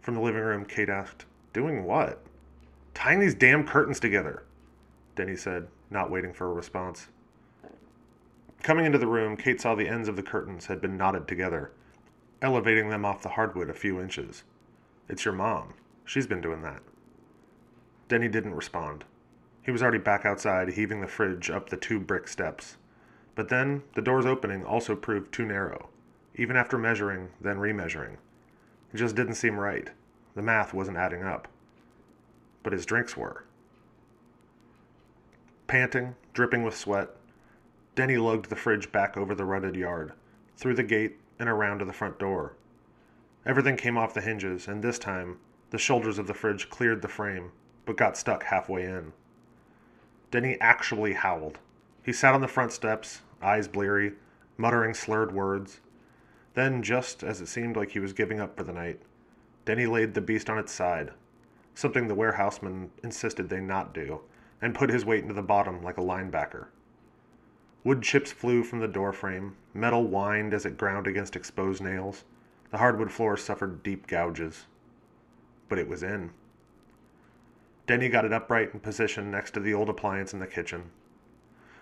From 0.00 0.14
the 0.14 0.22
living 0.22 0.40
room, 0.40 0.64
Kate 0.64 0.88
asked. 0.88 1.26
Doing 1.52 1.84
what? 1.84 2.22
Tying 2.94 3.20
these 3.20 3.34
damn 3.34 3.66
curtains 3.66 4.00
together, 4.00 4.44
Denny 5.16 5.36
said, 5.36 5.68
not 5.90 6.10
waiting 6.10 6.32
for 6.32 6.46
a 6.46 6.54
response. 6.54 7.08
Coming 8.62 8.86
into 8.86 8.96
the 8.96 9.06
room, 9.06 9.36
Kate 9.36 9.60
saw 9.60 9.74
the 9.74 9.88
ends 9.88 10.08
of 10.08 10.16
the 10.16 10.22
curtains 10.22 10.64
had 10.64 10.80
been 10.80 10.96
knotted 10.96 11.28
together 11.28 11.72
elevating 12.40 12.88
them 12.88 13.04
off 13.04 13.22
the 13.22 13.28
hardwood 13.28 13.70
a 13.70 13.74
few 13.74 14.00
inches. 14.00 14.44
It's 15.08 15.24
your 15.24 15.34
mom. 15.34 15.74
She's 16.04 16.26
been 16.26 16.40
doing 16.40 16.62
that. 16.62 16.82
Denny 18.08 18.28
didn't 18.28 18.54
respond. 18.54 19.04
He 19.62 19.70
was 19.70 19.82
already 19.82 19.98
back 19.98 20.24
outside, 20.26 20.70
heaving 20.70 21.00
the 21.00 21.06
fridge 21.06 21.50
up 21.50 21.70
the 21.70 21.76
two 21.76 22.00
brick 22.00 22.26
steps. 22.26 22.76
But 23.34 23.48
then, 23.48 23.82
the 23.94 24.02
door's 24.02 24.26
opening 24.26 24.64
also 24.64 24.96
proved 24.96 25.32
too 25.32 25.46
narrow, 25.46 25.88
even 26.34 26.56
after 26.56 26.76
measuring, 26.76 27.30
then 27.40 27.58
remeasuring. 27.58 28.16
It 28.92 28.96
just 28.96 29.14
didn't 29.14 29.36
seem 29.36 29.58
right. 29.58 29.90
The 30.34 30.42
math 30.42 30.74
wasn't 30.74 30.96
adding 30.96 31.22
up. 31.22 31.48
But 32.62 32.72
his 32.72 32.84
drinks 32.84 33.16
were. 33.16 33.44
Panting, 35.66 36.16
dripping 36.34 36.64
with 36.64 36.76
sweat, 36.76 37.10
Denny 37.94 38.16
lugged 38.16 38.50
the 38.50 38.56
fridge 38.56 38.90
back 38.90 39.16
over 39.16 39.34
the 39.34 39.44
rutted 39.44 39.76
yard, 39.76 40.12
through 40.56 40.74
the 40.74 40.82
gate 40.82 41.20
and 41.38 41.48
around 41.48 41.78
to 41.78 41.84
the 41.84 41.92
front 41.92 42.18
door. 42.18 42.54
Everything 43.46 43.76
came 43.76 43.96
off 43.96 44.14
the 44.14 44.20
hinges, 44.20 44.68
and 44.68 44.82
this 44.82 44.98
time, 44.98 45.38
the 45.70 45.78
shoulders 45.78 46.18
of 46.18 46.26
the 46.26 46.34
fridge 46.34 46.70
cleared 46.70 47.02
the 47.02 47.08
frame, 47.08 47.52
but 47.86 47.96
got 47.96 48.16
stuck 48.16 48.44
halfway 48.44 48.84
in. 48.84 49.12
Denny 50.32 50.58
actually 50.62 51.12
howled. 51.12 51.58
He 52.02 52.12
sat 52.12 52.34
on 52.34 52.40
the 52.40 52.48
front 52.48 52.72
steps, 52.72 53.20
eyes 53.42 53.68
bleary, 53.68 54.14
muttering 54.56 54.94
slurred 54.94 55.30
words. 55.30 55.80
Then, 56.54 56.82
just 56.82 57.22
as 57.22 57.42
it 57.42 57.48
seemed 57.48 57.76
like 57.76 57.90
he 57.90 58.00
was 58.00 58.14
giving 58.14 58.40
up 58.40 58.56
for 58.56 58.64
the 58.64 58.72
night, 58.72 59.00
Denny 59.66 59.84
laid 59.84 60.14
the 60.14 60.22
beast 60.22 60.48
on 60.48 60.58
its 60.58 60.72
side, 60.72 61.12
something 61.74 62.08
the 62.08 62.14
warehouseman 62.14 62.90
insisted 63.04 63.50
they 63.50 63.60
not 63.60 63.92
do, 63.92 64.22
and 64.62 64.74
put 64.74 64.88
his 64.88 65.04
weight 65.04 65.22
into 65.22 65.34
the 65.34 65.42
bottom 65.42 65.82
like 65.82 65.98
a 65.98 66.02
linebacker. 66.02 66.68
Wood 67.84 68.02
chips 68.02 68.32
flew 68.32 68.64
from 68.64 68.80
the 68.80 68.88
doorframe, 68.88 69.56
metal 69.74 70.06
whined 70.06 70.54
as 70.54 70.64
it 70.64 70.78
ground 70.78 71.06
against 71.06 71.36
exposed 71.36 71.82
nails. 71.82 72.24
The 72.70 72.78
hardwood 72.78 73.12
floor 73.12 73.36
suffered 73.36 73.82
deep 73.82 74.06
gouges. 74.06 74.64
but 75.68 75.78
it 75.78 75.88
was 75.88 76.02
in. 76.02 76.30
Denny 77.86 78.08
got 78.08 78.24
it 78.24 78.32
upright 78.32 78.72
and 78.72 78.82
positioned 78.82 79.30
next 79.30 79.52
to 79.52 79.60
the 79.60 79.74
old 79.74 79.88
appliance 79.88 80.32
in 80.32 80.38
the 80.38 80.46
kitchen. 80.46 80.90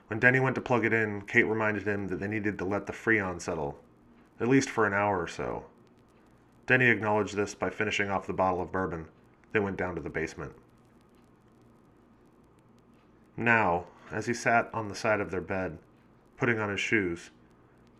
When 0.08 0.18
Denny 0.18 0.40
went 0.40 0.54
to 0.56 0.60
plug 0.60 0.84
it 0.84 0.92
in, 0.92 1.22
Kate 1.22 1.44
reminded 1.44 1.86
him 1.86 2.08
that 2.08 2.20
they 2.20 2.26
needed 2.26 2.58
to 2.58 2.64
let 2.64 2.86
the 2.86 2.92
freon 2.92 3.40
settle, 3.40 3.78
at 4.40 4.48
least 4.48 4.70
for 4.70 4.86
an 4.86 4.94
hour 4.94 5.20
or 5.20 5.28
so. 5.28 5.66
Denny 6.66 6.86
acknowledged 6.86 7.36
this 7.36 7.54
by 7.54 7.70
finishing 7.70 8.10
off 8.10 8.26
the 8.26 8.32
bottle 8.32 8.62
of 8.62 8.72
bourbon, 8.72 9.06
then 9.52 9.62
went 9.62 9.76
down 9.76 9.94
to 9.94 10.00
the 10.00 10.10
basement. 10.10 10.52
Now, 13.36 13.86
as 14.10 14.26
he 14.26 14.34
sat 14.34 14.68
on 14.74 14.88
the 14.88 14.94
side 14.94 15.20
of 15.20 15.30
their 15.30 15.40
bed, 15.40 15.78
putting 16.36 16.58
on 16.58 16.70
his 16.70 16.80
shoes, 16.80 17.30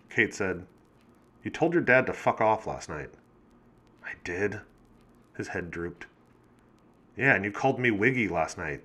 Kate 0.09 0.35
said, 0.35 0.67
You 1.45 1.51
told 1.51 1.73
your 1.75 1.83
dad 1.83 2.07
to 2.07 2.13
fuck 2.13 2.41
off 2.41 2.67
last 2.67 2.89
night. 2.89 3.11
I 4.05 4.13
did. 4.25 4.61
His 5.37 5.49
head 5.49 5.71
drooped. 5.71 6.07
Yeah, 7.21 7.35
and 7.35 7.45
you 7.45 7.53
called 7.53 7.79
me 7.79 7.91
Wiggy 7.91 8.29
last 8.29 8.57
night. 8.57 8.83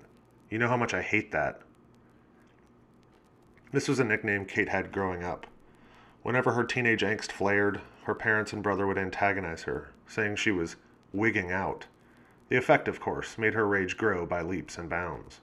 You 0.50 0.58
know 0.58 0.68
how 0.68 0.76
much 0.76 0.92
I 0.92 1.00
hate 1.00 1.32
that. 1.32 1.62
This 3.72 3.88
was 3.88 3.98
a 3.98 4.04
nickname 4.04 4.44
Kate 4.44 4.68
had 4.68 4.92
growing 4.92 5.24
up. 5.24 5.46
Whenever 6.22 6.52
her 6.52 6.62
teenage 6.62 7.00
angst 7.00 7.32
flared, 7.32 7.80
her 8.04 8.14
parents 8.14 8.52
and 8.52 8.62
brother 8.62 8.86
would 8.86 8.98
antagonize 8.98 9.62
her, 9.62 9.90
saying 10.06 10.36
she 10.36 10.50
was 10.50 10.76
wigging 11.14 11.50
out. 11.50 11.86
The 12.50 12.58
effect, 12.58 12.88
of 12.88 13.00
course, 13.00 13.38
made 13.38 13.54
her 13.54 13.66
rage 13.66 13.96
grow 13.96 14.26
by 14.26 14.42
leaps 14.42 14.76
and 14.76 14.90
bounds. 14.90 15.40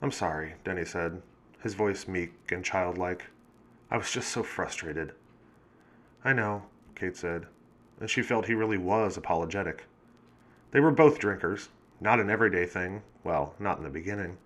I'm 0.00 0.12
sorry, 0.12 0.54
Denny 0.62 0.84
said, 0.84 1.20
his 1.64 1.74
voice 1.74 2.06
meek 2.06 2.32
and 2.52 2.64
childlike. 2.64 3.24
I 3.90 3.96
was 3.96 4.12
just 4.12 4.28
so 4.28 4.44
frustrated. 4.44 5.14
I 6.24 6.32
know, 6.32 6.62
Kate 6.94 7.16
said, 7.16 7.46
and 7.98 8.08
she 8.08 8.22
felt 8.22 8.46
he 8.46 8.54
really 8.54 8.78
was 8.78 9.16
apologetic. 9.16 9.86
They 10.72 10.80
were 10.80 10.90
both 10.90 11.18
drinkers, 11.18 11.68
not 12.00 12.20
an 12.20 12.30
everyday 12.30 12.66
thing, 12.66 13.02
well, 13.24 13.54
not 13.58 13.78
in 13.78 13.84
the 13.84 13.90
beginning. 13.90 14.38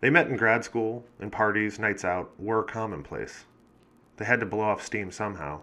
They 0.00 0.10
met 0.10 0.26
in 0.26 0.36
grad 0.36 0.64
school, 0.64 1.04
and 1.20 1.30
parties, 1.30 1.78
nights 1.78 2.04
out, 2.04 2.32
were 2.38 2.64
commonplace. 2.64 3.44
They 4.16 4.24
had 4.24 4.40
to 4.40 4.46
blow 4.46 4.62
off 4.62 4.82
steam 4.82 5.12
somehow. 5.12 5.60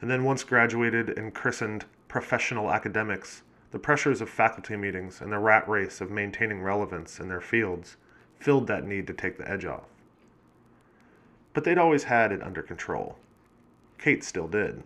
And 0.00 0.10
then, 0.10 0.24
once 0.24 0.44
graduated 0.44 1.10
and 1.18 1.34
christened 1.34 1.84
professional 2.08 2.70
academics, 2.70 3.42
the 3.72 3.78
pressures 3.78 4.20
of 4.20 4.28
faculty 4.28 4.76
meetings 4.76 5.20
and 5.20 5.32
the 5.32 5.38
rat 5.38 5.68
race 5.68 6.00
of 6.00 6.10
maintaining 6.10 6.62
relevance 6.62 7.18
in 7.18 7.28
their 7.28 7.40
fields 7.40 7.96
filled 8.38 8.66
that 8.66 8.86
need 8.86 9.06
to 9.06 9.14
take 9.14 9.38
the 9.38 9.50
edge 9.50 9.64
off. 9.64 9.88
But 11.54 11.64
they'd 11.64 11.78
always 11.78 12.04
had 12.04 12.32
it 12.32 12.42
under 12.42 12.62
control. 12.62 13.16
Kate 13.98 14.24
still 14.24 14.48
did. 14.48 14.82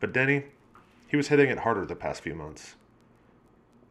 But 0.00 0.12
Denny, 0.12 0.44
he 1.12 1.16
was 1.18 1.28
hitting 1.28 1.50
it 1.50 1.58
harder 1.58 1.84
the 1.84 1.94
past 1.94 2.22
few 2.22 2.34
months. 2.34 2.74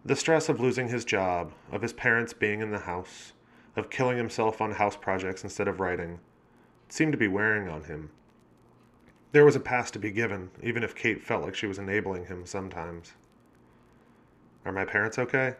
The 0.03 0.15
stress 0.15 0.49
of 0.49 0.59
losing 0.59 0.87
his 0.87 1.05
job, 1.05 1.53
of 1.71 1.83
his 1.83 1.93
parents 1.93 2.33
being 2.33 2.61
in 2.61 2.71
the 2.71 2.79
house, 2.79 3.33
of 3.75 3.91
killing 3.91 4.17
himself 4.17 4.59
on 4.59 4.71
house 4.71 4.97
projects 4.97 5.43
instead 5.43 5.67
of 5.67 5.79
writing, 5.79 6.19
seemed 6.89 7.11
to 7.11 7.19
be 7.19 7.27
wearing 7.27 7.69
on 7.69 7.83
him. 7.83 8.09
There 9.33 9.45
was 9.45 9.55
a 9.55 9.59
pass 9.59 9.91
to 9.91 9.99
be 9.99 10.09
given, 10.09 10.49
even 10.63 10.81
if 10.81 10.95
Kate 10.95 11.23
felt 11.23 11.43
like 11.43 11.53
she 11.53 11.67
was 11.67 11.77
enabling 11.77 12.25
him 12.25 12.47
sometimes. 12.47 13.13
Are 14.65 14.71
my 14.71 14.83
parents 14.83 15.19
okay? 15.19 15.57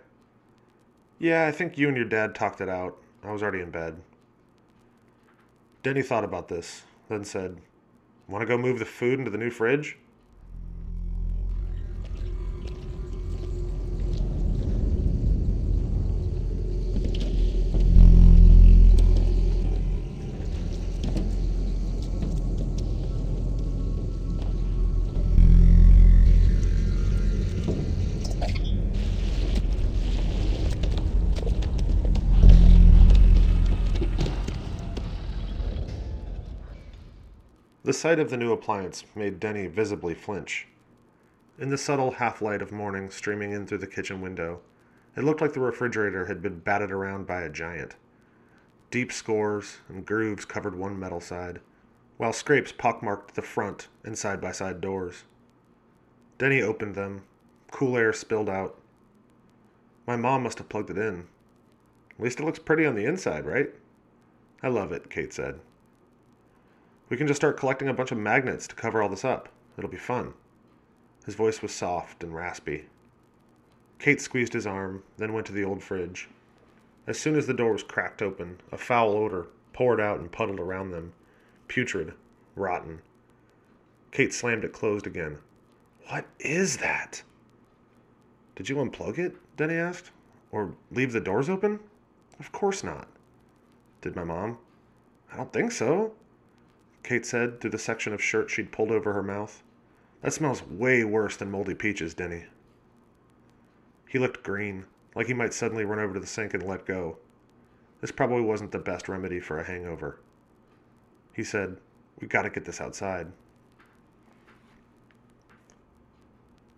Yeah, 1.20 1.46
I 1.46 1.52
think 1.52 1.78
you 1.78 1.90
and 1.90 1.96
your 1.96 2.08
dad 2.08 2.34
talked 2.34 2.60
it 2.60 2.70
out. 2.70 2.98
I 3.24 3.32
was 3.32 3.44
already 3.44 3.62
in 3.62 3.70
bed. 3.70 4.02
Denny 5.84 6.02
thought 6.02 6.24
about 6.24 6.48
this, 6.48 6.82
then 7.08 7.24
said, 7.24 7.62
Want 8.28 8.42
to 8.42 8.48
go 8.48 8.58
move 8.58 8.80
the 8.80 8.86
food 8.86 9.20
into 9.20 9.30
the 9.30 9.38
new 9.38 9.52
fridge? 9.52 10.00
Sight 38.02 38.18
of 38.18 38.32
the 38.32 38.38
new 38.38 38.52
appliance 38.52 39.06
made 39.14 39.40
Denny 39.40 39.68
visibly 39.68 40.16
flinch. 40.16 40.68
In 41.60 41.70
the 41.70 41.78
subtle 41.78 42.10
half 42.10 42.42
light 42.42 42.64
of 42.64 42.72
morning 42.72 43.12
streaming 43.12 43.52
in 43.52 43.68
through 43.68 43.78
the 43.78 43.86
kitchen 43.86 44.22
window, 44.22 44.62
it 45.16 45.24
looked 45.24 45.40
like 45.40 45.54
the 45.54 45.60
refrigerator 45.60 46.26
had 46.26 46.42
been 46.42 46.58
batted 46.58 46.90
around 46.90 47.28
by 47.28 47.42
a 47.42 47.50
giant. 47.50 47.96
Deep 48.90 49.12
scores 49.12 49.82
and 49.88 50.04
grooves 50.04 50.46
covered 50.46 50.74
one 50.74 51.00
metal 51.00 51.22
side, 51.22 51.62
while 52.18 52.34
scrapes 52.34 52.72
pockmarked 52.72 53.36
the 53.36 53.44
front 53.44 53.88
and 54.04 54.18
side 54.18 54.42
by 54.42 54.52
side 54.52 54.82
doors. 54.82 55.26
Denny 56.40 56.60
opened 56.60 56.96
them. 56.96 57.22
Cool 57.70 57.98
air 57.98 58.14
spilled 58.14 58.50
out. 58.50 58.80
My 60.08 60.16
mom 60.16 60.42
must 60.42 60.58
have 60.58 60.70
plugged 60.70 60.90
it 60.90 60.98
in. 60.98 61.28
At 62.18 62.20
least 62.20 62.40
it 62.40 62.46
looks 62.46 62.58
pretty 62.58 62.84
on 62.84 62.96
the 62.96 63.06
inside, 63.06 63.46
right? 63.46 63.70
I 64.64 64.70
love 64.70 64.92
it, 64.92 65.12
Kate 65.12 65.32
said. 65.34 65.60
We 67.12 67.18
can 67.18 67.28
just 67.28 67.42
start 67.42 67.58
collecting 67.58 67.90
a 67.90 67.94
bunch 67.94 68.14
of 68.14 68.18
magnets 68.18 68.68
to 68.68 68.76
cover 68.76 69.02
all 69.02 69.10
this 69.10 69.26
up. 69.26 69.50
It'll 69.78 69.90
be 69.90 69.98
fun. 69.98 70.34
His 71.26 71.36
voice 71.36 71.62
was 71.62 71.74
soft 71.74 72.24
and 72.24 72.34
raspy. 72.34 72.86
Kate 74.00 74.22
squeezed 74.22 74.54
his 74.54 74.66
arm, 74.66 75.04
then 75.18 75.34
went 75.34 75.46
to 75.48 75.52
the 75.52 75.66
old 75.66 75.84
fridge. 75.84 76.30
As 77.06 77.20
soon 77.20 77.36
as 77.36 77.48
the 77.48 77.54
door 77.54 77.74
was 77.74 77.84
cracked 77.84 78.22
open, 78.22 78.62
a 78.72 78.78
foul 78.78 79.12
odor 79.12 79.48
poured 79.74 80.00
out 80.00 80.22
and 80.22 80.32
puddled 80.32 80.62
around 80.62 80.92
them. 80.92 81.12
Putrid, 81.68 82.14
rotten. 82.56 83.02
Kate 84.12 84.34
slammed 84.34 84.64
it 84.64 84.72
closed 84.72 85.06
again. 85.06 85.40
What 86.08 86.28
is 86.40 86.78
that? 86.78 87.24
Did 88.56 88.70
you 88.70 88.78
unplug 88.78 89.18
it? 89.18 89.36
Denny 89.58 89.76
asked. 89.76 90.12
Or 90.50 90.76
leave 90.92 91.12
the 91.12 91.20
doors 91.20 91.50
open? 91.50 91.82
Of 92.40 92.54
course 92.54 92.86
not. 92.86 93.10
Did 94.00 94.16
my 94.16 94.24
mom? 94.24 94.60
I 95.34 95.36
don't 95.36 95.52
think 95.52 95.74
so. 95.74 96.14
Kate 97.04 97.26
said 97.26 97.60
through 97.60 97.72
the 97.72 97.80
section 97.80 98.14
of 98.14 98.22
shirt 98.22 98.50
she'd 98.50 98.72
pulled 98.72 98.92
over 98.92 99.14
her 99.14 99.24
mouth. 99.24 99.64
That 100.22 100.34
smells 100.34 100.64
way 100.64 101.04
worse 101.04 101.36
than 101.36 101.52
moldy 101.52 101.74
peaches, 101.74 102.14
Denny. 102.14 102.46
He 104.08 104.20
looked 104.20 104.44
green, 104.44 104.86
like 105.16 105.28
he 105.28 105.34
might 105.34 105.54
suddenly 105.54 105.86
run 105.86 106.00
over 106.00 106.14
to 106.14 106.20
the 106.20 106.28
sink 106.28 106.54
and 106.54 106.64
let 106.64 106.86
go. 106.86 107.18
This 108.02 108.12
probably 108.12 108.42
wasn't 108.42 108.72
the 108.72 108.80
best 108.80 109.08
remedy 109.08 109.40
for 109.40 109.60
a 109.60 109.64
hangover. 109.64 110.20
He 111.34 111.44
said, 111.44 111.78
We 112.20 112.28
gotta 112.28 112.50
get 112.50 112.66
this 112.66 112.82
outside. 112.82 113.28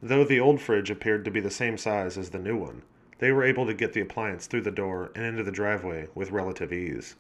Though 0.02 0.26
the 0.26 0.40
old 0.40 0.62
fridge 0.62 0.92
appeared 0.92 1.24
to 1.26 1.32
be 1.32 1.40
the 1.40 1.50
same 1.50 1.78
size 1.78 2.18
as 2.18 2.30
the 2.30 2.40
new 2.40 2.58
one, 2.58 2.84
they 3.20 3.32
were 3.32 3.44
able 3.44 3.66
to 3.66 3.74
get 3.74 3.94
the 3.94 4.02
appliance 4.02 4.48
through 4.48 4.62
the 4.62 4.72
door 4.72 5.12
and 5.16 5.26
into 5.26 5.44
the 5.44 5.52
driveway 5.52 6.10
with 6.14 6.32
relative 6.32 6.74
ease. 6.74 7.16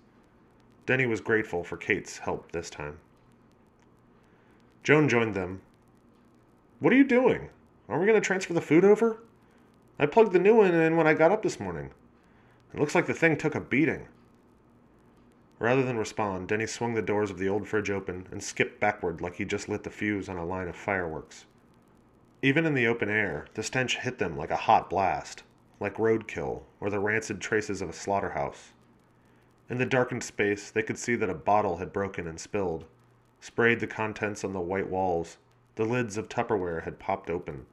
Denny 0.85 1.05
was 1.05 1.21
grateful 1.21 1.63
for 1.63 1.77
Kate's 1.77 2.17
help 2.17 2.51
this 2.51 2.69
time. 2.69 2.99
Joan 4.83 5.07
joined 5.07 5.33
them. 5.33 5.61
What 6.79 6.91
are 6.91 6.97
you 6.97 7.05
doing? 7.05 7.49
Aren't 7.87 8.01
we 8.01 8.07
going 8.07 8.21
to 8.21 8.25
transfer 8.25 8.53
the 8.53 8.59
food 8.61 8.83
over? 8.83 9.19
I 9.97 10.05
plugged 10.05 10.33
the 10.33 10.39
new 10.39 10.55
one 10.55 10.73
in 10.73 10.97
when 10.97 11.07
I 11.07 11.13
got 11.13 11.31
up 11.31 11.41
this 11.41 11.59
morning. 11.59 11.91
It 12.73 12.79
looks 12.79 12.95
like 12.95 13.05
the 13.05 13.13
thing 13.13 13.37
took 13.37 13.55
a 13.55 13.61
beating. 13.61 14.07
Rather 15.59 15.83
than 15.83 15.97
respond, 15.97 16.49
Denny 16.49 16.65
swung 16.67 16.93
the 16.93 17.01
doors 17.01 17.31
of 17.31 17.37
the 17.37 17.47
old 17.47 17.65
fridge 17.65 17.89
open 17.89 18.27
and 18.31 18.43
skipped 18.43 18.81
backward 18.81 19.21
like 19.21 19.35
he 19.35 19.45
just 19.45 19.69
lit 19.69 19.83
the 19.83 19.89
fuse 19.89 20.27
on 20.27 20.35
a 20.35 20.45
line 20.45 20.67
of 20.67 20.75
fireworks. 20.75 21.45
Even 22.41 22.65
in 22.65 22.73
the 22.73 22.87
open 22.87 23.09
air, 23.09 23.47
the 23.53 23.63
stench 23.63 23.99
hit 23.99 24.17
them 24.17 24.35
like 24.35 24.51
a 24.51 24.57
hot 24.57 24.89
blast, 24.89 25.43
like 25.79 25.95
roadkill 25.95 26.63
or 26.81 26.89
the 26.89 26.99
rancid 26.99 27.39
traces 27.39 27.81
of 27.81 27.89
a 27.89 27.93
slaughterhouse. 27.93 28.73
In 29.73 29.79
the 29.79 29.87
darkened 29.87 30.23
space, 30.23 30.69
they 30.69 30.83
could 30.83 30.99
see 30.99 31.15
that 31.15 31.31
a 31.31 31.33
bottle 31.33 31.77
had 31.77 31.91
broken 31.91 32.27
and 32.27 32.39
spilled, 32.39 32.85
sprayed 33.39 33.79
the 33.79 33.87
contents 33.87 34.43
on 34.43 34.53
the 34.53 34.61
white 34.61 34.87
walls. 34.87 35.39
The 35.77 35.83
lids 35.83 36.15
of 36.15 36.29
Tupperware 36.29 36.83
had 36.83 36.99
popped 36.99 37.27
open, 37.27 37.65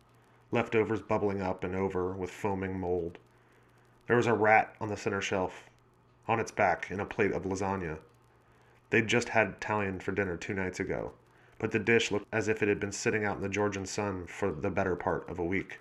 leftovers 0.51 1.03
bubbling 1.03 1.43
up 1.43 1.63
and 1.63 1.77
over 1.77 2.15
with 2.15 2.31
foaming 2.31 2.81
mold. 2.81 3.19
There 4.07 4.17
was 4.17 4.27
a 4.27 4.33
rat 4.33 4.75
on 4.81 4.89
the 4.89 4.97
center 4.97 5.21
shelf, 5.21 5.69
on 6.27 6.41
its 6.41 6.51
back 6.51 6.91
in 6.91 7.01
a 7.01 7.05
plate 7.05 7.33
of 7.33 7.45
lasagna. 7.45 7.99
They'd 8.89 9.07
just 9.07 9.29
had 9.29 9.49
Italian 9.49 10.01
for 10.01 10.13
dinner 10.13 10.39
two 10.39 10.55
nights 10.55 10.81
ago, 10.81 11.13
but 11.59 11.71
the 11.71 11.79
dish 11.79 12.11
looked 12.11 12.29
as 12.33 12.49
if 12.49 12.63
it 12.63 12.69
had 12.71 12.81
been 12.81 12.93
sitting 12.93 13.27
out 13.27 13.37
in 13.37 13.43
the 13.43 13.49
Georgian 13.51 13.85
sun 13.85 14.27
for 14.27 14.51
the 14.51 14.71
better 14.71 14.97
part 14.97 15.29
of 15.29 15.39
a 15.39 15.45
week. 15.45 15.81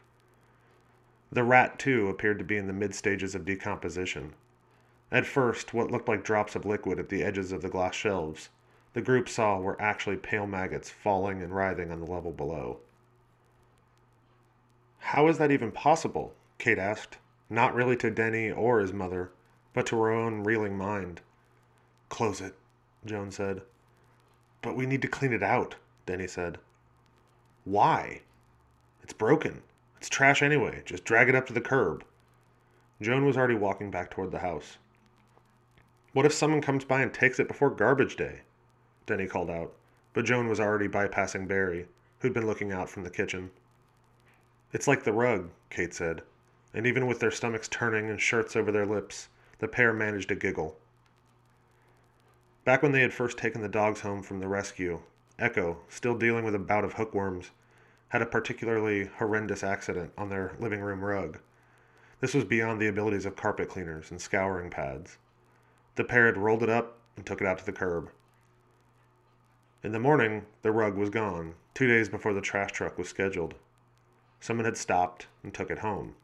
The 1.31 1.45
rat, 1.45 1.79
too, 1.79 2.09
appeared 2.09 2.39
to 2.39 2.43
be 2.43 2.57
in 2.57 2.67
the 2.67 2.73
mid 2.73 2.93
stages 2.93 3.35
of 3.35 3.45
decomposition. 3.45 4.33
At 5.11 5.25
first, 5.25 5.73
what 5.73 5.89
looked 5.89 6.07
like 6.07 6.23
drops 6.23 6.55
of 6.55 6.65
liquid 6.65 6.99
at 6.99 7.09
the 7.09 7.23
edges 7.23 7.51
of 7.51 7.63
the 7.63 7.69
glass 7.69 7.95
shelves, 7.95 8.49
the 8.93 9.01
group 9.01 9.27
saw 9.27 9.57
were 9.57 9.81
actually 9.81 10.17
pale 10.17 10.45
maggots 10.45 10.89
falling 10.89 11.41
and 11.41 11.53
writhing 11.53 11.91
on 11.91 11.99
the 11.99 12.11
level 12.11 12.31
below. 12.31 12.79
How 14.99 15.27
is 15.27 15.39
that 15.39 15.51
even 15.51 15.71
possible? 15.71 16.35
Kate 16.59 16.77
asked, 16.77 17.17
not 17.49 17.73
really 17.73 17.95
to 17.97 18.11
Denny 18.11 18.51
or 18.51 18.79
his 18.79 18.93
mother, 18.93 19.31
but 19.73 19.87
to 19.87 19.99
her 19.99 20.11
own 20.11 20.43
reeling 20.43 20.77
mind. 20.77 21.21
Close 22.09 22.39
it, 22.39 22.55
Joan 23.03 23.31
said. 23.31 23.63
But 24.61 24.75
we 24.75 24.85
need 24.85 25.01
to 25.01 25.07
clean 25.07 25.33
it 25.33 25.41
out, 25.41 25.75
Denny 26.05 26.27
said. 26.27 26.59
Why? 27.65 28.21
It's 29.01 29.13
broken. 29.13 29.63
It's 29.97 30.09
trash 30.09 30.43
anyway. 30.43 30.83
Just 30.85 31.03
drag 31.03 31.29
it 31.29 31.35
up 31.35 31.47
to 31.47 31.53
the 31.53 31.61
curb. 31.61 32.03
Joan 33.01 33.25
was 33.25 33.37
already 33.37 33.55
walking 33.55 33.89
back 33.89 34.11
toward 34.11 34.31
the 34.31 34.39
house. 34.39 34.77
What 36.11 36.25
if 36.25 36.33
someone 36.33 36.61
comes 36.61 36.85
by 36.85 37.01
and 37.01 37.13
takes 37.13 37.39
it 37.39 37.47
before 37.47 37.69
garbage 37.69 38.15
day? 38.15 38.41
Denny 39.05 39.27
called 39.27 39.49
out, 39.49 39.73
but 40.13 40.25
Joan 40.25 40.47
was 40.47 40.59
already 40.59 40.87
bypassing 40.87 41.47
Barry, 41.47 41.87
who'd 42.19 42.33
been 42.33 42.47
looking 42.47 42.71
out 42.71 42.89
from 42.89 43.03
the 43.03 43.11
kitchen. 43.11 43.51
It's 44.73 44.87
like 44.87 45.03
the 45.03 45.13
rug, 45.13 45.51
Kate 45.69 45.93
said, 45.93 46.23
and 46.73 46.87
even 46.87 47.05
with 47.05 47.19
their 47.19 47.29
stomachs 47.29 47.67
turning 47.67 48.09
and 48.09 48.19
shirts 48.19 48.55
over 48.55 48.71
their 48.71 48.87
lips, 48.87 49.29
the 49.59 49.67
pair 49.67 49.93
managed 49.93 50.31
a 50.31 50.35
giggle. 50.35 50.77
Back 52.65 52.81
when 52.81 52.91
they 52.91 53.01
had 53.01 53.13
first 53.13 53.37
taken 53.37 53.61
the 53.61 53.69
dogs 53.69 54.01
home 54.01 54.23
from 54.23 54.39
the 54.39 54.47
rescue, 54.47 55.01
Echo, 55.37 55.77
still 55.89 56.17
dealing 56.17 56.43
with 56.43 56.55
a 56.55 56.59
bout 56.59 56.83
of 56.83 56.93
hookworms, 56.93 57.51
had 58.09 58.23
a 58.23 58.25
particularly 58.25 59.05
horrendous 59.05 59.63
accident 59.63 60.11
on 60.17 60.29
their 60.29 60.53
living 60.59 60.81
room 60.81 61.05
rug. 61.05 61.37
This 62.19 62.33
was 62.33 62.45
beyond 62.45 62.81
the 62.81 62.87
abilities 62.87 63.25
of 63.25 63.35
carpet 63.35 63.69
cleaners 63.69 64.09
and 64.09 64.19
scouring 64.19 64.71
pads. 64.71 65.17
The 65.96 66.03
parrot 66.03 66.38
rolled 66.38 66.63
it 66.63 66.69
up 66.69 66.98
and 67.15 67.25
took 67.25 67.41
it 67.41 67.48
out 67.48 67.60
to 67.60 67.65
the 67.65 67.72
curb. 67.72 68.10
In 69.84 69.91
the 69.91 70.00
morning, 70.00 70.46
the 70.62 70.72
rug 70.72 70.96
was 70.96 71.10
gone, 71.10 71.55
two 71.74 71.88
days 71.88 72.10
before 72.10 72.34
the 72.34 72.41
trash 72.41 72.72
truck 72.72 72.98
was 72.98 73.08
scheduled. 73.08 73.55
Someone 74.39 74.65
had 74.65 74.77
stopped 74.77 75.27
and 75.43 75.53
took 75.53 75.72
it 75.72 75.79
home. 75.79 76.15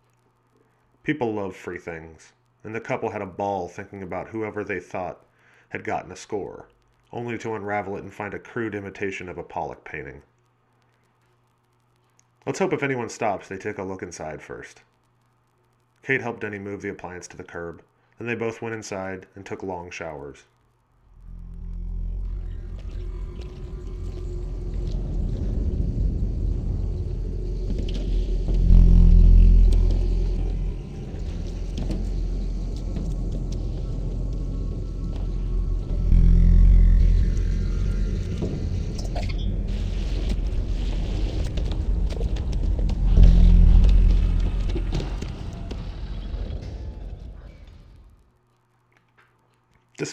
People 1.03 1.33
love 1.33 1.55
free 1.55 1.77
things, 1.77 2.33
and 2.63 2.73
the 2.73 2.81
couple 2.81 3.11
had 3.11 3.21
a 3.21 3.25
ball 3.25 3.67
thinking 3.67 4.01
about 4.01 4.29
whoever 4.29 4.63
they 4.63 4.79
thought 4.79 5.25
had 5.69 5.83
gotten 5.83 6.11
a 6.11 6.15
score, 6.15 6.67
only 7.11 7.37
to 7.37 7.53
unravel 7.53 7.95
it 7.95 8.03
and 8.03 8.13
find 8.13 8.33
a 8.33 8.39
crude 8.39 8.75
imitation 8.75 9.29
of 9.29 9.37
a 9.37 9.43
Pollock 9.43 9.83
painting. 9.83 10.21
Let's 12.45 12.59
hope 12.59 12.73
if 12.73 12.83
anyone 12.83 13.09
stops, 13.09 13.47
they 13.47 13.57
take 13.57 13.77
a 13.77 13.83
look 13.83 14.03
inside 14.03 14.41
first. 14.41 14.83
Kate 16.03 16.21
helped 16.21 16.41
Denny 16.41 16.59
move 16.59 16.81
the 16.81 16.89
appliance 16.89 17.27
to 17.29 17.37
the 17.37 17.43
curb, 17.43 17.81
then 18.17 18.27
they 18.27 18.35
both 18.35 18.61
went 18.61 18.75
inside 18.75 19.27
and 19.35 19.45
took 19.45 19.63
long 19.63 19.89
showers. 19.89 20.45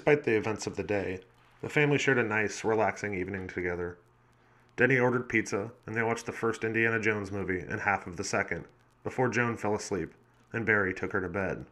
Despite 0.03 0.25
the 0.25 0.37
events 0.37 0.67
of 0.67 0.75
the 0.75 0.83
day, 0.83 1.21
the 1.61 1.69
family 1.69 1.97
shared 1.97 2.19
a 2.19 2.25
nice, 2.25 2.65
relaxing 2.65 3.15
evening 3.15 3.47
together. 3.47 3.99
Denny 4.77 4.99
ordered 4.99 5.29
pizza, 5.29 5.71
and 5.87 5.95
they 5.95 6.03
watched 6.03 6.27
the 6.27 6.33
first 6.33 6.65
Indiana 6.65 6.99
Jones 6.99 7.31
movie 7.31 7.61
and 7.61 7.83
half 7.83 8.09
of 8.09 8.17
the 8.17 8.25
second, 8.25 8.65
before 9.05 9.29
Joan 9.29 9.57
fell 9.57 9.77
asleep, 9.77 10.13
and 10.53 10.67
Barry 10.67 10.93
took 10.93 11.13
her 11.13 11.21
to 11.21 11.29
bed. 11.29 11.67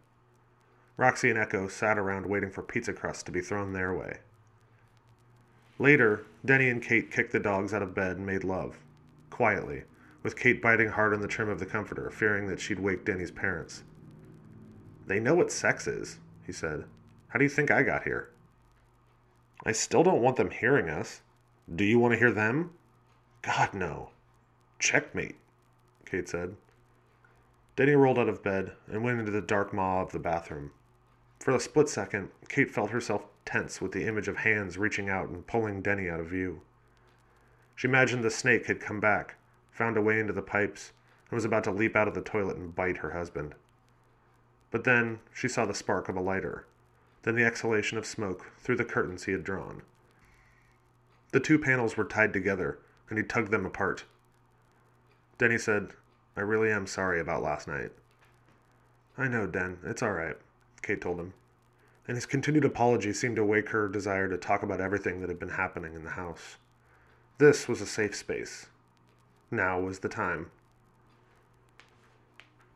Roxy 0.96 1.28
and 1.28 1.40
Echo 1.40 1.66
sat 1.66 1.98
around 1.98 2.24
waiting 2.24 2.52
for 2.52 2.62
pizza 2.62 2.92
crusts 2.92 3.24
to 3.24 3.32
be 3.32 3.40
thrown 3.40 3.72
their 3.72 3.92
way. 3.92 4.18
Later, 5.80 6.24
Denny 6.44 6.68
and 6.68 6.80
Kate 6.80 7.10
kicked 7.10 7.32
the 7.32 7.40
dogs 7.40 7.74
out 7.74 7.82
of 7.82 7.96
bed 7.96 8.16
and 8.16 8.24
made 8.24 8.44
love, 8.44 8.78
quietly, 9.30 9.82
with 10.22 10.36
Kate 10.36 10.62
biting 10.62 10.90
hard 10.90 11.12
on 11.12 11.20
the 11.20 11.26
trim 11.26 11.48
of 11.48 11.58
the 11.58 11.66
comforter, 11.66 12.08
fearing 12.10 12.46
that 12.46 12.60
she'd 12.60 12.78
wake 12.78 13.04
Denny's 13.04 13.32
parents. 13.32 13.82
They 15.08 15.18
know 15.18 15.34
what 15.34 15.50
sex 15.50 15.88
is, 15.88 16.20
he 16.46 16.52
said. 16.52 16.84
How 17.30 17.38
do 17.38 17.44
you 17.44 17.48
think 17.48 17.70
I 17.70 17.84
got 17.84 18.02
here? 18.02 18.28
I 19.64 19.70
still 19.70 20.02
don't 20.02 20.22
want 20.22 20.36
them 20.36 20.50
hearing 20.50 20.88
us. 20.88 21.22
Do 21.72 21.84
you 21.84 22.00
want 22.00 22.12
to 22.12 22.18
hear 22.18 22.32
them? 22.32 22.72
God, 23.42 23.72
no. 23.72 24.10
Checkmate, 24.80 25.36
Kate 26.04 26.28
said. 26.28 26.56
Denny 27.76 27.92
rolled 27.92 28.18
out 28.18 28.28
of 28.28 28.42
bed 28.42 28.72
and 28.88 29.04
went 29.04 29.20
into 29.20 29.30
the 29.30 29.40
dark 29.40 29.72
maw 29.72 30.02
of 30.02 30.10
the 30.10 30.18
bathroom. 30.18 30.72
For 31.38 31.54
a 31.54 31.60
split 31.60 31.88
second, 31.88 32.30
Kate 32.48 32.70
felt 32.70 32.90
herself 32.90 33.26
tense 33.44 33.80
with 33.80 33.92
the 33.92 34.06
image 34.06 34.26
of 34.26 34.38
hands 34.38 34.76
reaching 34.76 35.08
out 35.08 35.28
and 35.28 35.46
pulling 35.46 35.82
Denny 35.82 36.10
out 36.10 36.20
of 36.20 36.26
view. 36.26 36.62
She 37.76 37.86
imagined 37.86 38.24
the 38.24 38.30
snake 38.30 38.66
had 38.66 38.80
come 38.80 38.98
back, 38.98 39.36
found 39.70 39.96
a 39.96 40.02
way 40.02 40.18
into 40.18 40.32
the 40.32 40.42
pipes, 40.42 40.92
and 41.30 41.36
was 41.36 41.44
about 41.44 41.62
to 41.64 41.70
leap 41.70 41.94
out 41.94 42.08
of 42.08 42.14
the 42.14 42.22
toilet 42.22 42.56
and 42.56 42.74
bite 42.74 42.98
her 42.98 43.12
husband. 43.12 43.54
But 44.72 44.82
then 44.82 45.20
she 45.32 45.46
saw 45.46 45.64
the 45.64 45.74
spark 45.74 46.08
of 46.08 46.16
a 46.16 46.20
lighter 46.20 46.66
then 47.22 47.34
the 47.34 47.44
exhalation 47.44 47.98
of 47.98 48.06
smoke 48.06 48.46
through 48.58 48.76
the 48.76 48.84
curtains 48.84 49.24
he 49.24 49.32
had 49.32 49.44
drawn. 49.44 49.82
The 51.32 51.40
two 51.40 51.58
panels 51.58 51.96
were 51.96 52.04
tied 52.04 52.32
together, 52.32 52.78
and 53.08 53.18
he 53.18 53.24
tugged 53.24 53.50
them 53.50 53.66
apart. 53.66 54.04
Denny 55.38 55.58
said, 55.58 55.90
I 56.36 56.40
really 56.40 56.70
am 56.70 56.86
sorry 56.86 57.20
about 57.20 57.42
last 57.42 57.68
night. 57.68 57.90
I 59.16 59.28
know, 59.28 59.46
Den. 59.46 59.78
It's 59.84 60.02
all 60.02 60.12
right, 60.12 60.36
Kate 60.82 61.00
told 61.00 61.20
him. 61.20 61.34
And 62.08 62.16
his 62.16 62.26
continued 62.26 62.64
apology 62.64 63.12
seemed 63.12 63.36
to 63.36 63.44
wake 63.44 63.68
her 63.70 63.88
desire 63.88 64.28
to 64.28 64.36
talk 64.36 64.62
about 64.62 64.80
everything 64.80 65.20
that 65.20 65.28
had 65.28 65.38
been 65.38 65.50
happening 65.50 65.94
in 65.94 66.04
the 66.04 66.10
house. 66.10 66.56
This 67.38 67.68
was 67.68 67.80
a 67.80 67.86
safe 67.86 68.16
space. 68.16 68.66
Now 69.50 69.80
was 69.80 70.00
the 70.00 70.08
time. 70.08 70.50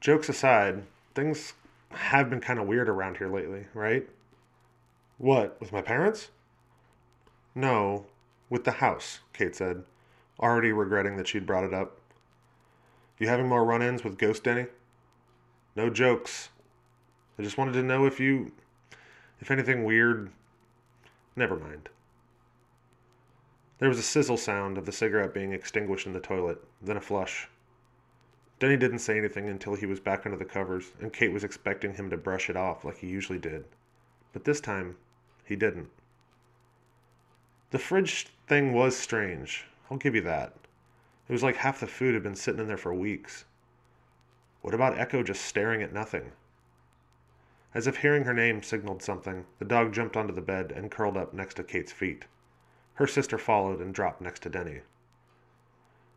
Jokes 0.00 0.28
aside, 0.28 0.82
things 1.14 1.54
have 1.90 2.28
been 2.28 2.40
kind 2.40 2.58
of 2.58 2.66
weird 2.66 2.88
around 2.88 3.16
here 3.16 3.28
lately, 3.32 3.66
right? 3.72 4.08
What, 5.18 5.60
with 5.60 5.72
my 5.72 5.80
parents? 5.80 6.30
No, 7.54 8.06
with 8.50 8.64
the 8.64 8.72
house, 8.72 9.20
Kate 9.32 9.54
said, 9.54 9.84
already 10.40 10.72
regretting 10.72 11.16
that 11.16 11.28
she'd 11.28 11.46
brought 11.46 11.64
it 11.64 11.72
up. 11.72 12.00
You 13.18 13.28
having 13.28 13.48
more 13.48 13.64
run 13.64 13.80
ins 13.80 14.02
with 14.02 14.18
Ghost 14.18 14.42
Denny? 14.42 14.66
No 15.76 15.88
jokes. 15.88 16.50
I 17.38 17.42
just 17.42 17.56
wanted 17.56 17.72
to 17.72 17.82
know 17.82 18.06
if 18.06 18.18
you. 18.18 18.52
if 19.40 19.50
anything 19.50 19.84
weird. 19.84 20.30
Never 21.36 21.56
mind. 21.56 21.88
There 23.78 23.88
was 23.88 23.98
a 23.98 24.02
sizzle 24.02 24.36
sound 24.36 24.78
of 24.78 24.86
the 24.86 24.92
cigarette 24.92 25.34
being 25.34 25.52
extinguished 25.52 26.06
in 26.06 26.12
the 26.12 26.20
toilet, 26.20 26.62
then 26.80 26.96
a 26.96 27.00
flush. 27.00 27.48
Denny 28.58 28.76
didn't 28.76 29.00
say 29.00 29.18
anything 29.18 29.48
until 29.48 29.74
he 29.74 29.86
was 29.86 30.00
back 30.00 30.26
under 30.26 30.38
the 30.38 30.44
covers, 30.44 30.92
and 31.00 31.12
Kate 31.12 31.32
was 31.32 31.44
expecting 31.44 31.94
him 31.94 32.08
to 32.10 32.16
brush 32.16 32.48
it 32.48 32.56
off 32.56 32.84
like 32.84 32.98
he 32.98 33.08
usually 33.08 33.38
did. 33.38 33.64
But 34.32 34.44
this 34.44 34.60
time, 34.60 34.96
he 35.44 35.56
didn't. 35.56 35.90
The 37.70 37.78
fridge 37.78 38.28
thing 38.46 38.72
was 38.72 38.96
strange. 38.96 39.66
I'll 39.90 39.96
give 39.96 40.14
you 40.14 40.22
that. 40.22 40.54
It 41.28 41.32
was 41.32 41.42
like 41.42 41.56
half 41.56 41.80
the 41.80 41.86
food 41.86 42.14
had 42.14 42.22
been 42.22 42.36
sitting 42.36 42.60
in 42.60 42.68
there 42.68 42.76
for 42.76 42.94
weeks. 42.94 43.44
What 44.62 44.74
about 44.74 44.98
Echo 44.98 45.22
just 45.22 45.44
staring 45.44 45.82
at 45.82 45.92
nothing? 45.92 46.32
As 47.74 47.86
if 47.86 47.98
hearing 47.98 48.24
her 48.24 48.34
name 48.34 48.62
signaled 48.62 49.02
something, 49.02 49.46
the 49.58 49.64
dog 49.64 49.92
jumped 49.92 50.16
onto 50.16 50.32
the 50.32 50.40
bed 50.40 50.72
and 50.72 50.90
curled 50.90 51.16
up 51.16 51.34
next 51.34 51.54
to 51.54 51.64
Kate's 51.64 51.92
feet. 51.92 52.26
Her 52.94 53.06
sister 53.06 53.38
followed 53.38 53.80
and 53.80 53.92
dropped 53.92 54.20
next 54.20 54.42
to 54.44 54.48
Denny. 54.48 54.80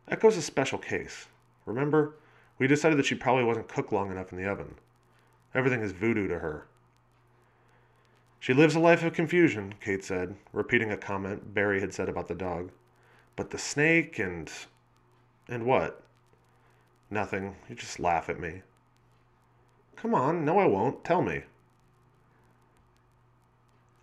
Echo's 0.06 0.36
a 0.36 0.42
special 0.42 0.78
case. 0.78 1.26
Remember? 1.66 2.14
We 2.58 2.66
decided 2.66 2.98
that 2.98 3.06
she 3.06 3.14
probably 3.14 3.44
wasn't 3.44 3.68
cooked 3.68 3.92
long 3.92 4.10
enough 4.10 4.32
in 4.32 4.38
the 4.38 4.48
oven. 4.48 4.76
Everything 5.54 5.82
is 5.82 5.92
voodoo 5.92 6.28
to 6.28 6.38
her. 6.38 6.66
She 8.40 8.54
lives 8.54 8.76
a 8.76 8.80
life 8.80 9.02
of 9.02 9.12
confusion, 9.14 9.74
Kate 9.80 10.04
said, 10.04 10.36
repeating 10.52 10.92
a 10.92 10.96
comment 10.96 11.54
Barry 11.54 11.80
had 11.80 11.92
said 11.92 12.08
about 12.08 12.28
the 12.28 12.34
dog. 12.34 12.70
But 13.34 13.50
the 13.50 13.58
snake 13.58 14.18
and. 14.18 14.50
and 15.48 15.66
what? 15.66 16.02
Nothing. 17.10 17.56
You 17.68 17.74
just 17.74 17.98
laugh 17.98 18.28
at 18.28 18.38
me. 18.38 18.62
Come 19.96 20.14
on, 20.14 20.44
no, 20.44 20.58
I 20.58 20.66
won't. 20.66 21.04
Tell 21.04 21.22
me. 21.22 21.42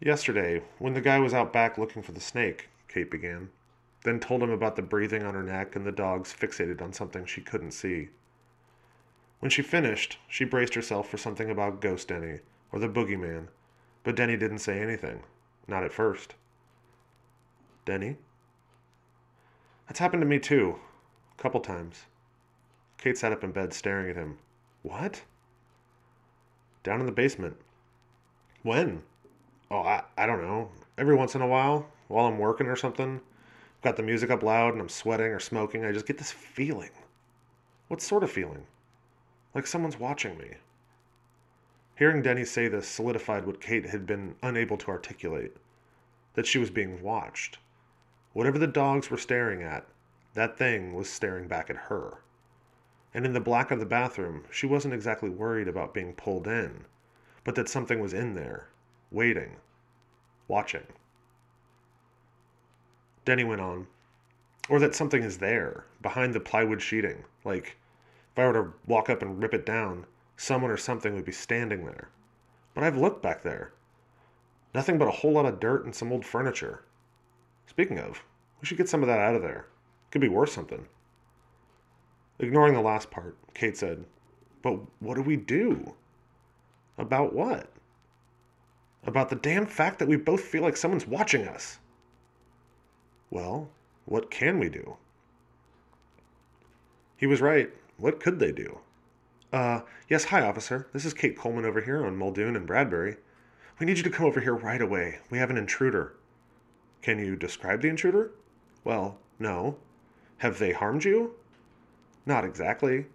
Yesterday, 0.01 0.61
when 0.79 0.93
the 0.93 1.01
guy 1.01 1.19
was 1.19 1.33
out 1.33 1.53
back 1.53 1.77
looking 1.77 2.01
for 2.01 2.11
the 2.11 2.19
snake, 2.19 2.67
Kate 2.89 3.09
began, 3.09 3.49
then 4.03 4.19
told 4.19 4.43
him 4.43 4.51
about 4.51 4.75
the 4.75 4.81
breathing 4.81 5.23
on 5.23 5.33
her 5.33 5.43
neck 5.43 5.75
and 5.75 5.85
the 5.85 5.91
dogs 5.91 6.33
fixated 6.33 6.81
on 6.81 6.91
something 6.91 7.25
she 7.25 7.41
couldn't 7.41 7.71
see. 7.71 8.09
When 9.39 9.49
she 9.49 9.61
finished, 9.61 10.19
she 10.27 10.43
braced 10.43 10.73
herself 10.73 11.09
for 11.09 11.17
something 11.17 11.49
about 11.49 11.79
Ghost 11.79 12.09
Denny 12.09 12.39
or 12.71 12.79
the 12.79 12.89
boogeyman 12.89 13.47
but 14.05 14.15
Denny 14.15 14.37
didn't 14.37 14.59
say 14.59 14.79
anything. 14.79 15.23
Not 15.67 15.83
at 15.83 15.91
first. 15.91 16.35
Denny? 17.85 18.17
That's 19.87 19.99
happened 19.99 20.21
to 20.21 20.27
me 20.27 20.39
too. 20.39 20.79
A 21.37 21.41
couple 21.41 21.59
times. 21.59 22.05
Kate 22.99 23.17
sat 23.17 23.31
up 23.31 23.43
in 23.43 23.51
bed, 23.51 23.73
staring 23.73 24.09
at 24.09 24.15
him. 24.15 24.37
What? 24.83 25.23
Down 26.83 26.99
in 26.99 27.07
the 27.07 27.11
basement. 27.11 27.57
When? 28.61 29.01
Oh, 29.71 29.79
I, 29.79 30.03
I 30.17 30.27
don't 30.27 30.41
know. 30.41 30.69
Every 30.99 31.15
once 31.15 31.33
in 31.33 31.41
a 31.41 31.47
while, 31.47 31.87
while 32.07 32.27
I'm 32.27 32.37
working 32.37 32.67
or 32.67 32.75
something. 32.75 33.15
I've 33.15 33.81
Got 33.81 33.97
the 33.97 34.03
music 34.03 34.29
up 34.29 34.43
loud 34.43 34.73
and 34.73 34.81
I'm 34.81 34.89
sweating 34.89 35.27
or 35.27 35.39
smoking. 35.39 35.83
I 35.83 35.91
just 35.91 36.05
get 36.05 36.19
this 36.19 36.31
feeling. 36.31 36.91
What 37.87 38.01
sort 38.01 38.23
of 38.23 38.31
feeling? 38.31 38.67
Like 39.55 39.65
someone's 39.65 39.99
watching 39.99 40.37
me. 40.37 40.51
Hearing 41.95 42.21
Denny 42.21 42.43
say 42.43 42.67
this 42.67 42.87
solidified 42.87 43.45
what 43.45 43.61
Kate 43.61 43.85
had 43.87 44.05
been 44.05 44.35
unable 44.43 44.77
to 44.77 44.89
articulate 44.89 45.55
that 46.33 46.45
she 46.45 46.57
was 46.57 46.69
being 46.69 47.01
watched. 47.01 47.59
Whatever 48.33 48.59
the 48.59 48.67
dogs 48.67 49.09
were 49.09 49.17
staring 49.17 49.63
at, 49.63 49.87
that 50.33 50.57
thing 50.57 50.93
was 50.93 51.09
staring 51.09 51.47
back 51.47 51.69
at 51.69 51.77
her. 51.87 52.17
And 53.13 53.25
in 53.25 53.31
the 53.31 53.39
black 53.39 53.71
of 53.71 53.79
the 53.79 53.85
bathroom, 53.85 54.43
she 54.51 54.67
wasn't 54.67 54.93
exactly 54.93 55.29
worried 55.29 55.69
about 55.69 55.93
being 55.93 56.13
pulled 56.13 56.47
in, 56.47 56.83
but 57.45 57.55
that 57.55 57.69
something 57.69 58.01
was 58.01 58.13
in 58.13 58.35
there, 58.35 58.67
waiting, 59.09 59.55
watching. 60.49 60.87
Denny 63.23 63.45
went 63.45 63.61
on, 63.61 63.87
or 64.67 64.79
that 64.79 64.95
something 64.95 65.23
is 65.23 65.37
there, 65.37 65.85
behind 66.01 66.33
the 66.33 66.41
plywood 66.41 66.81
sheeting. 66.81 67.23
Like, 67.45 67.77
if 68.33 68.39
I 68.39 68.47
were 68.47 68.53
to 68.53 68.73
walk 68.85 69.09
up 69.09 69.21
and 69.21 69.41
rip 69.41 69.53
it 69.53 69.65
down, 69.65 70.05
someone 70.37 70.71
or 70.71 70.77
something 70.77 71.13
would 71.15 71.25
be 71.25 71.31
standing 71.31 71.85
there. 71.85 72.09
But 72.73 72.83
I've 72.83 72.97
looked 72.97 73.23
back 73.23 73.43
there. 73.43 73.73
Nothing 74.73 74.97
but 74.97 75.07
a 75.07 75.11
whole 75.11 75.31
lot 75.31 75.45
of 75.45 75.59
dirt 75.59 75.85
and 75.85 75.95
some 75.95 76.11
old 76.11 76.25
furniture. 76.25 76.83
Speaking 77.67 77.99
of, 77.99 78.23
we 78.59 78.65
should 78.65 78.77
get 78.77 78.89
some 78.89 79.01
of 79.01 79.07
that 79.07 79.19
out 79.19 79.35
of 79.35 79.41
there. 79.41 79.67
Could 80.11 80.21
be 80.21 80.27
worth 80.27 80.51
something. 80.51 80.87
Ignoring 82.39 82.73
the 82.73 82.81
last 82.81 83.09
part, 83.11 83.37
Kate 83.53 83.77
said, 83.77 84.05
But 84.61 84.79
what 84.99 85.15
do 85.15 85.21
we 85.21 85.37
do? 85.37 85.93
About 86.97 87.33
what? 87.33 87.69
About 89.05 89.29
the 89.29 89.35
damn 89.35 89.65
fact 89.65 89.99
that 89.99 90.07
we 90.07 90.17
both 90.17 90.41
feel 90.41 90.63
like 90.63 90.75
someone's 90.75 91.07
watching 91.07 91.47
us. 91.47 91.79
Well, 93.29 93.69
what 94.05 94.31
can 94.31 94.59
we 94.59 94.69
do? 94.69 94.97
He 97.17 97.27
was 97.27 97.41
right. 97.41 97.69
What 97.97 98.19
could 98.19 98.39
they 98.39 98.51
do? 98.51 98.79
Uh, 99.55 99.79
yes, 100.09 100.25
hi, 100.25 100.41
officer. 100.41 100.85
This 100.91 101.05
is 101.05 101.13
Kate 101.13 101.37
Coleman 101.37 101.63
over 101.63 101.79
here 101.79 102.05
on 102.05 102.17
Muldoon 102.17 102.57
and 102.57 102.67
Bradbury. 102.67 103.15
We 103.79 103.85
need 103.85 103.95
you 103.95 104.03
to 104.03 104.09
come 104.09 104.25
over 104.25 104.41
here 104.41 104.53
right 104.53 104.81
away. 104.81 105.19
We 105.29 105.37
have 105.37 105.49
an 105.49 105.55
intruder. 105.55 106.17
Can 107.01 107.19
you 107.19 107.37
describe 107.37 107.81
the 107.81 107.87
intruder? 107.87 108.31
Well, 108.83 109.17
no. 109.39 109.77
Have 110.39 110.59
they 110.59 110.73
harmed 110.73 111.05
you? 111.05 111.35
Not 112.25 112.43
exactly. 112.43 113.05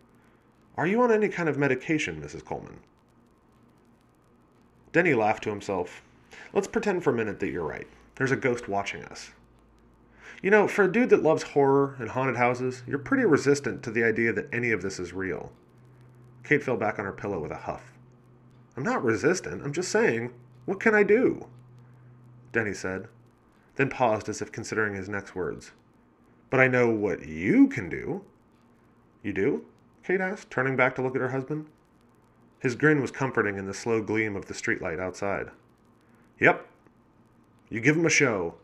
Are 0.79 0.87
you 0.87 1.03
on 1.03 1.13
any 1.13 1.29
kind 1.29 1.47
of 1.47 1.59
medication, 1.59 2.23
Mrs. 2.23 2.43
Coleman? 2.43 2.81
Denny 4.93 5.13
laughed 5.13 5.45
to 5.45 5.51
himself. 5.51 6.01
Let's 6.55 6.69
pretend 6.69 7.05
for 7.05 7.11
a 7.11 7.15
minute 7.15 7.39
that 7.41 7.51
you're 7.51 7.69
right. 7.69 7.87
There's 8.15 8.33
a 8.33 8.37
ghost 8.37 8.67
watching 8.67 9.05
us. 9.05 9.33
You 10.43 10.51
know, 10.51 10.67
for 10.67 10.87
a 10.87 10.91
dude 10.91 11.11
that 11.11 11.23
loves 11.23 11.43
horror 11.43 11.97
and 11.99 12.09
haunted 12.09 12.37
houses, 12.37 12.83
you're 12.87 12.99
pretty 12.99 13.27
resistant 13.27 13.83
to 13.83 13.91
the 13.91 14.05
idea 14.05 14.33
that 14.33 14.49
any 14.55 14.71
of 14.71 14.81
this 14.81 14.99
is 14.99 15.13
real. 15.13 15.53
Kate 16.45 16.63
fell 16.63 16.77
back 16.77 16.99
on 16.99 17.05
her 17.05 17.13
pillow 17.13 17.39
with 17.39 17.51
a 17.51 17.57
huff. 17.57 17.93
I'm 18.77 18.83
not 18.83 19.05
resistant. 19.05 19.63
I'm 19.63 19.73
just 19.73 19.91
saying, 19.91 20.33
what 20.65 20.81
can 20.81 20.95
I 20.95 21.03
do? 21.03 21.47
Denny 22.53 22.75
said, 22.75 23.09
then 23.77 23.91
paused 23.91 24.29
as 24.29 24.43
if 24.43 24.53
considering 24.53 24.95
his 24.95 25.09
next 25.09 25.35
words. 25.35 25.73
But 26.51 26.61
I 26.61 26.69
know 26.69 26.91
what 26.91 27.27
you 27.27 27.69
can 27.69 27.89
do. 27.89 28.25
You 29.23 29.33
do? 29.33 29.65
Kate 30.05 30.21
asked, 30.21 30.51
turning 30.51 30.77
back 30.77 30.95
to 30.97 31.03
look 31.03 31.15
at 31.15 31.21
her 31.21 31.31
husband. 31.31 31.67
His 32.59 32.75
grin 32.75 33.01
was 33.01 33.11
comforting 33.11 33.57
in 33.57 33.67
the 33.67 33.75
slow 33.75 34.03
gleam 34.03 34.37
of 34.37 34.47
the 34.47 34.55
streetlight 34.55 35.01
outside. 35.01 35.51
Yep. 36.41 36.67
You 37.69 37.81
give 37.81 37.97
him 37.97 38.07
a 38.07 38.11
show. 38.11 38.55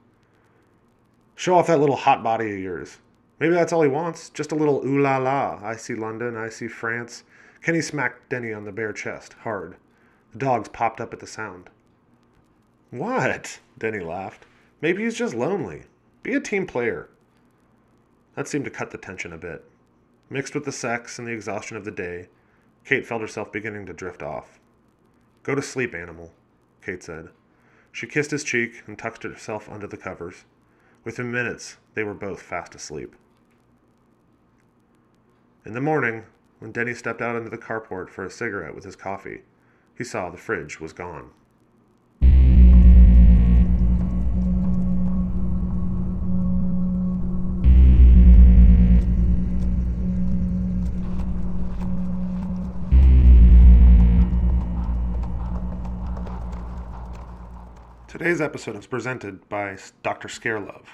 Show 1.35 1.57
off 1.57 1.67
that 1.69 1.81
little 1.81 1.97
hot 1.97 2.23
body 2.23 2.53
of 2.53 2.59
yours. 2.59 2.99
Maybe 3.39 3.55
that's 3.55 3.73
all 3.73 3.83
he 3.83 3.89
wants. 3.89 4.31
Just 4.31 4.53
a 4.53 4.55
little 4.55 4.85
ooh 4.87 5.01
la 5.01 5.19
la. 5.19 5.61
I 5.63 5.77
see 5.77 5.95
London, 5.95 6.37
I 6.37 6.49
see 6.49 6.69
France. 6.69 7.25
Kenny 7.67 7.81
smacked 7.81 8.29
Denny 8.29 8.53
on 8.53 8.63
the 8.63 8.71
bare 8.71 8.93
chest, 8.93 9.33
hard. 9.43 9.75
The 10.31 10.39
dogs 10.39 10.69
popped 10.69 11.01
up 11.01 11.13
at 11.13 11.19
the 11.19 11.27
sound. 11.27 11.69
What? 12.93 13.59
Denny 13.77 13.99
laughed. 13.99 14.47
Maybe 14.81 15.03
he's 15.03 15.19
just 15.19 15.35
lonely. 15.35 15.83
Be 16.23 16.35
a 16.35 16.41
team 16.41 16.69
player. 16.69 17.09
That 18.37 18.47
seemed 18.47 18.67
to 18.67 18.71
cut 18.71 18.93
the 18.93 18.99
tension 18.99 19.33
a 19.33 19.37
bit. 19.37 19.65
Mixed 20.31 20.55
with 20.55 20.65
the 20.65 20.71
sex 20.71 21.19
and 21.19 21.27
the 21.27 21.33
exhaustion 21.33 21.77
of 21.77 21.85
the 21.85 21.91
day, 21.91 22.29
Kate 22.85 23.05
felt 23.05 23.21
herself 23.21 23.51
beginning 23.51 23.87
to 23.87 23.93
drift 23.93 24.23
off. 24.23 24.61
Go 25.43 25.57
to 25.57 25.61
sleep, 25.61 25.93
animal, 25.93 26.33
Kate 26.83 27.03
said. 27.03 27.31
She 27.91 28.07
kissed 28.07 28.31
his 28.31 28.45
cheek 28.45 28.85
and 28.87 28.97
tucked 28.97 29.25
herself 29.25 29.69
under 29.69 29.89
the 29.89 29.97
covers. 29.97 30.45
Within 31.03 31.33
minutes, 31.33 31.79
they 31.95 32.05
were 32.05 32.15
both 32.15 32.43
fast 32.43 32.77
asleep. 32.77 33.17
In 35.65 35.75
the 35.75 35.81
morning, 35.81 36.27
when 36.59 36.73
Denny 36.73 36.95
stepped 36.95 37.21
out 37.21 37.37
into 37.37 37.51
the 37.51 37.59
carport 37.59 38.09
for 38.09 38.25
a 38.25 38.31
cigarette 38.31 38.75
with 38.75 38.85
his 38.85 38.97
coffee, 38.97 39.43
he 39.97 40.05
saw 40.05 40.31
the 40.31 40.39
fridge 40.39 40.81
was 40.81 40.93
gone. 40.93 41.31
Today's 58.09 58.41
episode 58.41 58.77
is 58.77 58.87
presented 58.87 59.47
by 59.51 59.77
Dr. 60.03 60.29
Scarelove. 60.29 60.87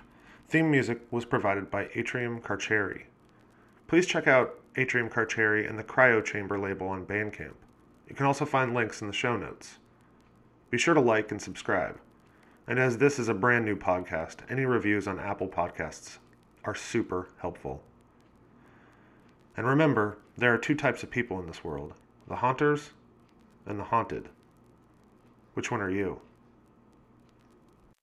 Theme 0.48 0.70
music 0.70 1.00
was 1.12 1.24
provided 1.24 1.70
by 1.70 1.88
Atrium 1.94 2.40
Carceri. 2.40 3.04
Please 3.86 4.06
check 4.06 4.26
out 4.26 4.61
Atrium 4.76 5.10
Carceri 5.10 5.68
and 5.68 5.78
the 5.78 5.84
Cryo 5.84 6.24
Chamber 6.24 6.58
label 6.58 6.88
on 6.88 7.04
Bandcamp. 7.04 7.54
You 8.08 8.14
can 8.14 8.26
also 8.26 8.44
find 8.44 8.74
links 8.74 9.00
in 9.00 9.06
the 9.06 9.12
show 9.12 9.36
notes. 9.36 9.78
Be 10.70 10.78
sure 10.78 10.94
to 10.94 11.00
like 11.00 11.30
and 11.30 11.40
subscribe. 11.40 11.98
And 12.66 12.78
as 12.78 12.98
this 12.98 13.18
is 13.18 13.28
a 13.28 13.34
brand 13.34 13.64
new 13.64 13.76
podcast, 13.76 14.38
any 14.48 14.64
reviews 14.64 15.06
on 15.06 15.18
Apple 15.18 15.48
Podcasts 15.48 16.18
are 16.64 16.74
super 16.74 17.28
helpful. 17.38 17.82
And 19.56 19.66
remember, 19.66 20.18
there 20.36 20.54
are 20.54 20.58
two 20.58 20.74
types 20.74 21.02
of 21.02 21.10
people 21.10 21.38
in 21.38 21.46
this 21.46 21.64
world 21.64 21.94
the 22.28 22.36
haunters 22.36 22.90
and 23.66 23.78
the 23.78 23.84
haunted. 23.84 24.30
Which 25.54 25.70
one 25.70 25.82
are 25.82 25.90
you? 25.90 26.22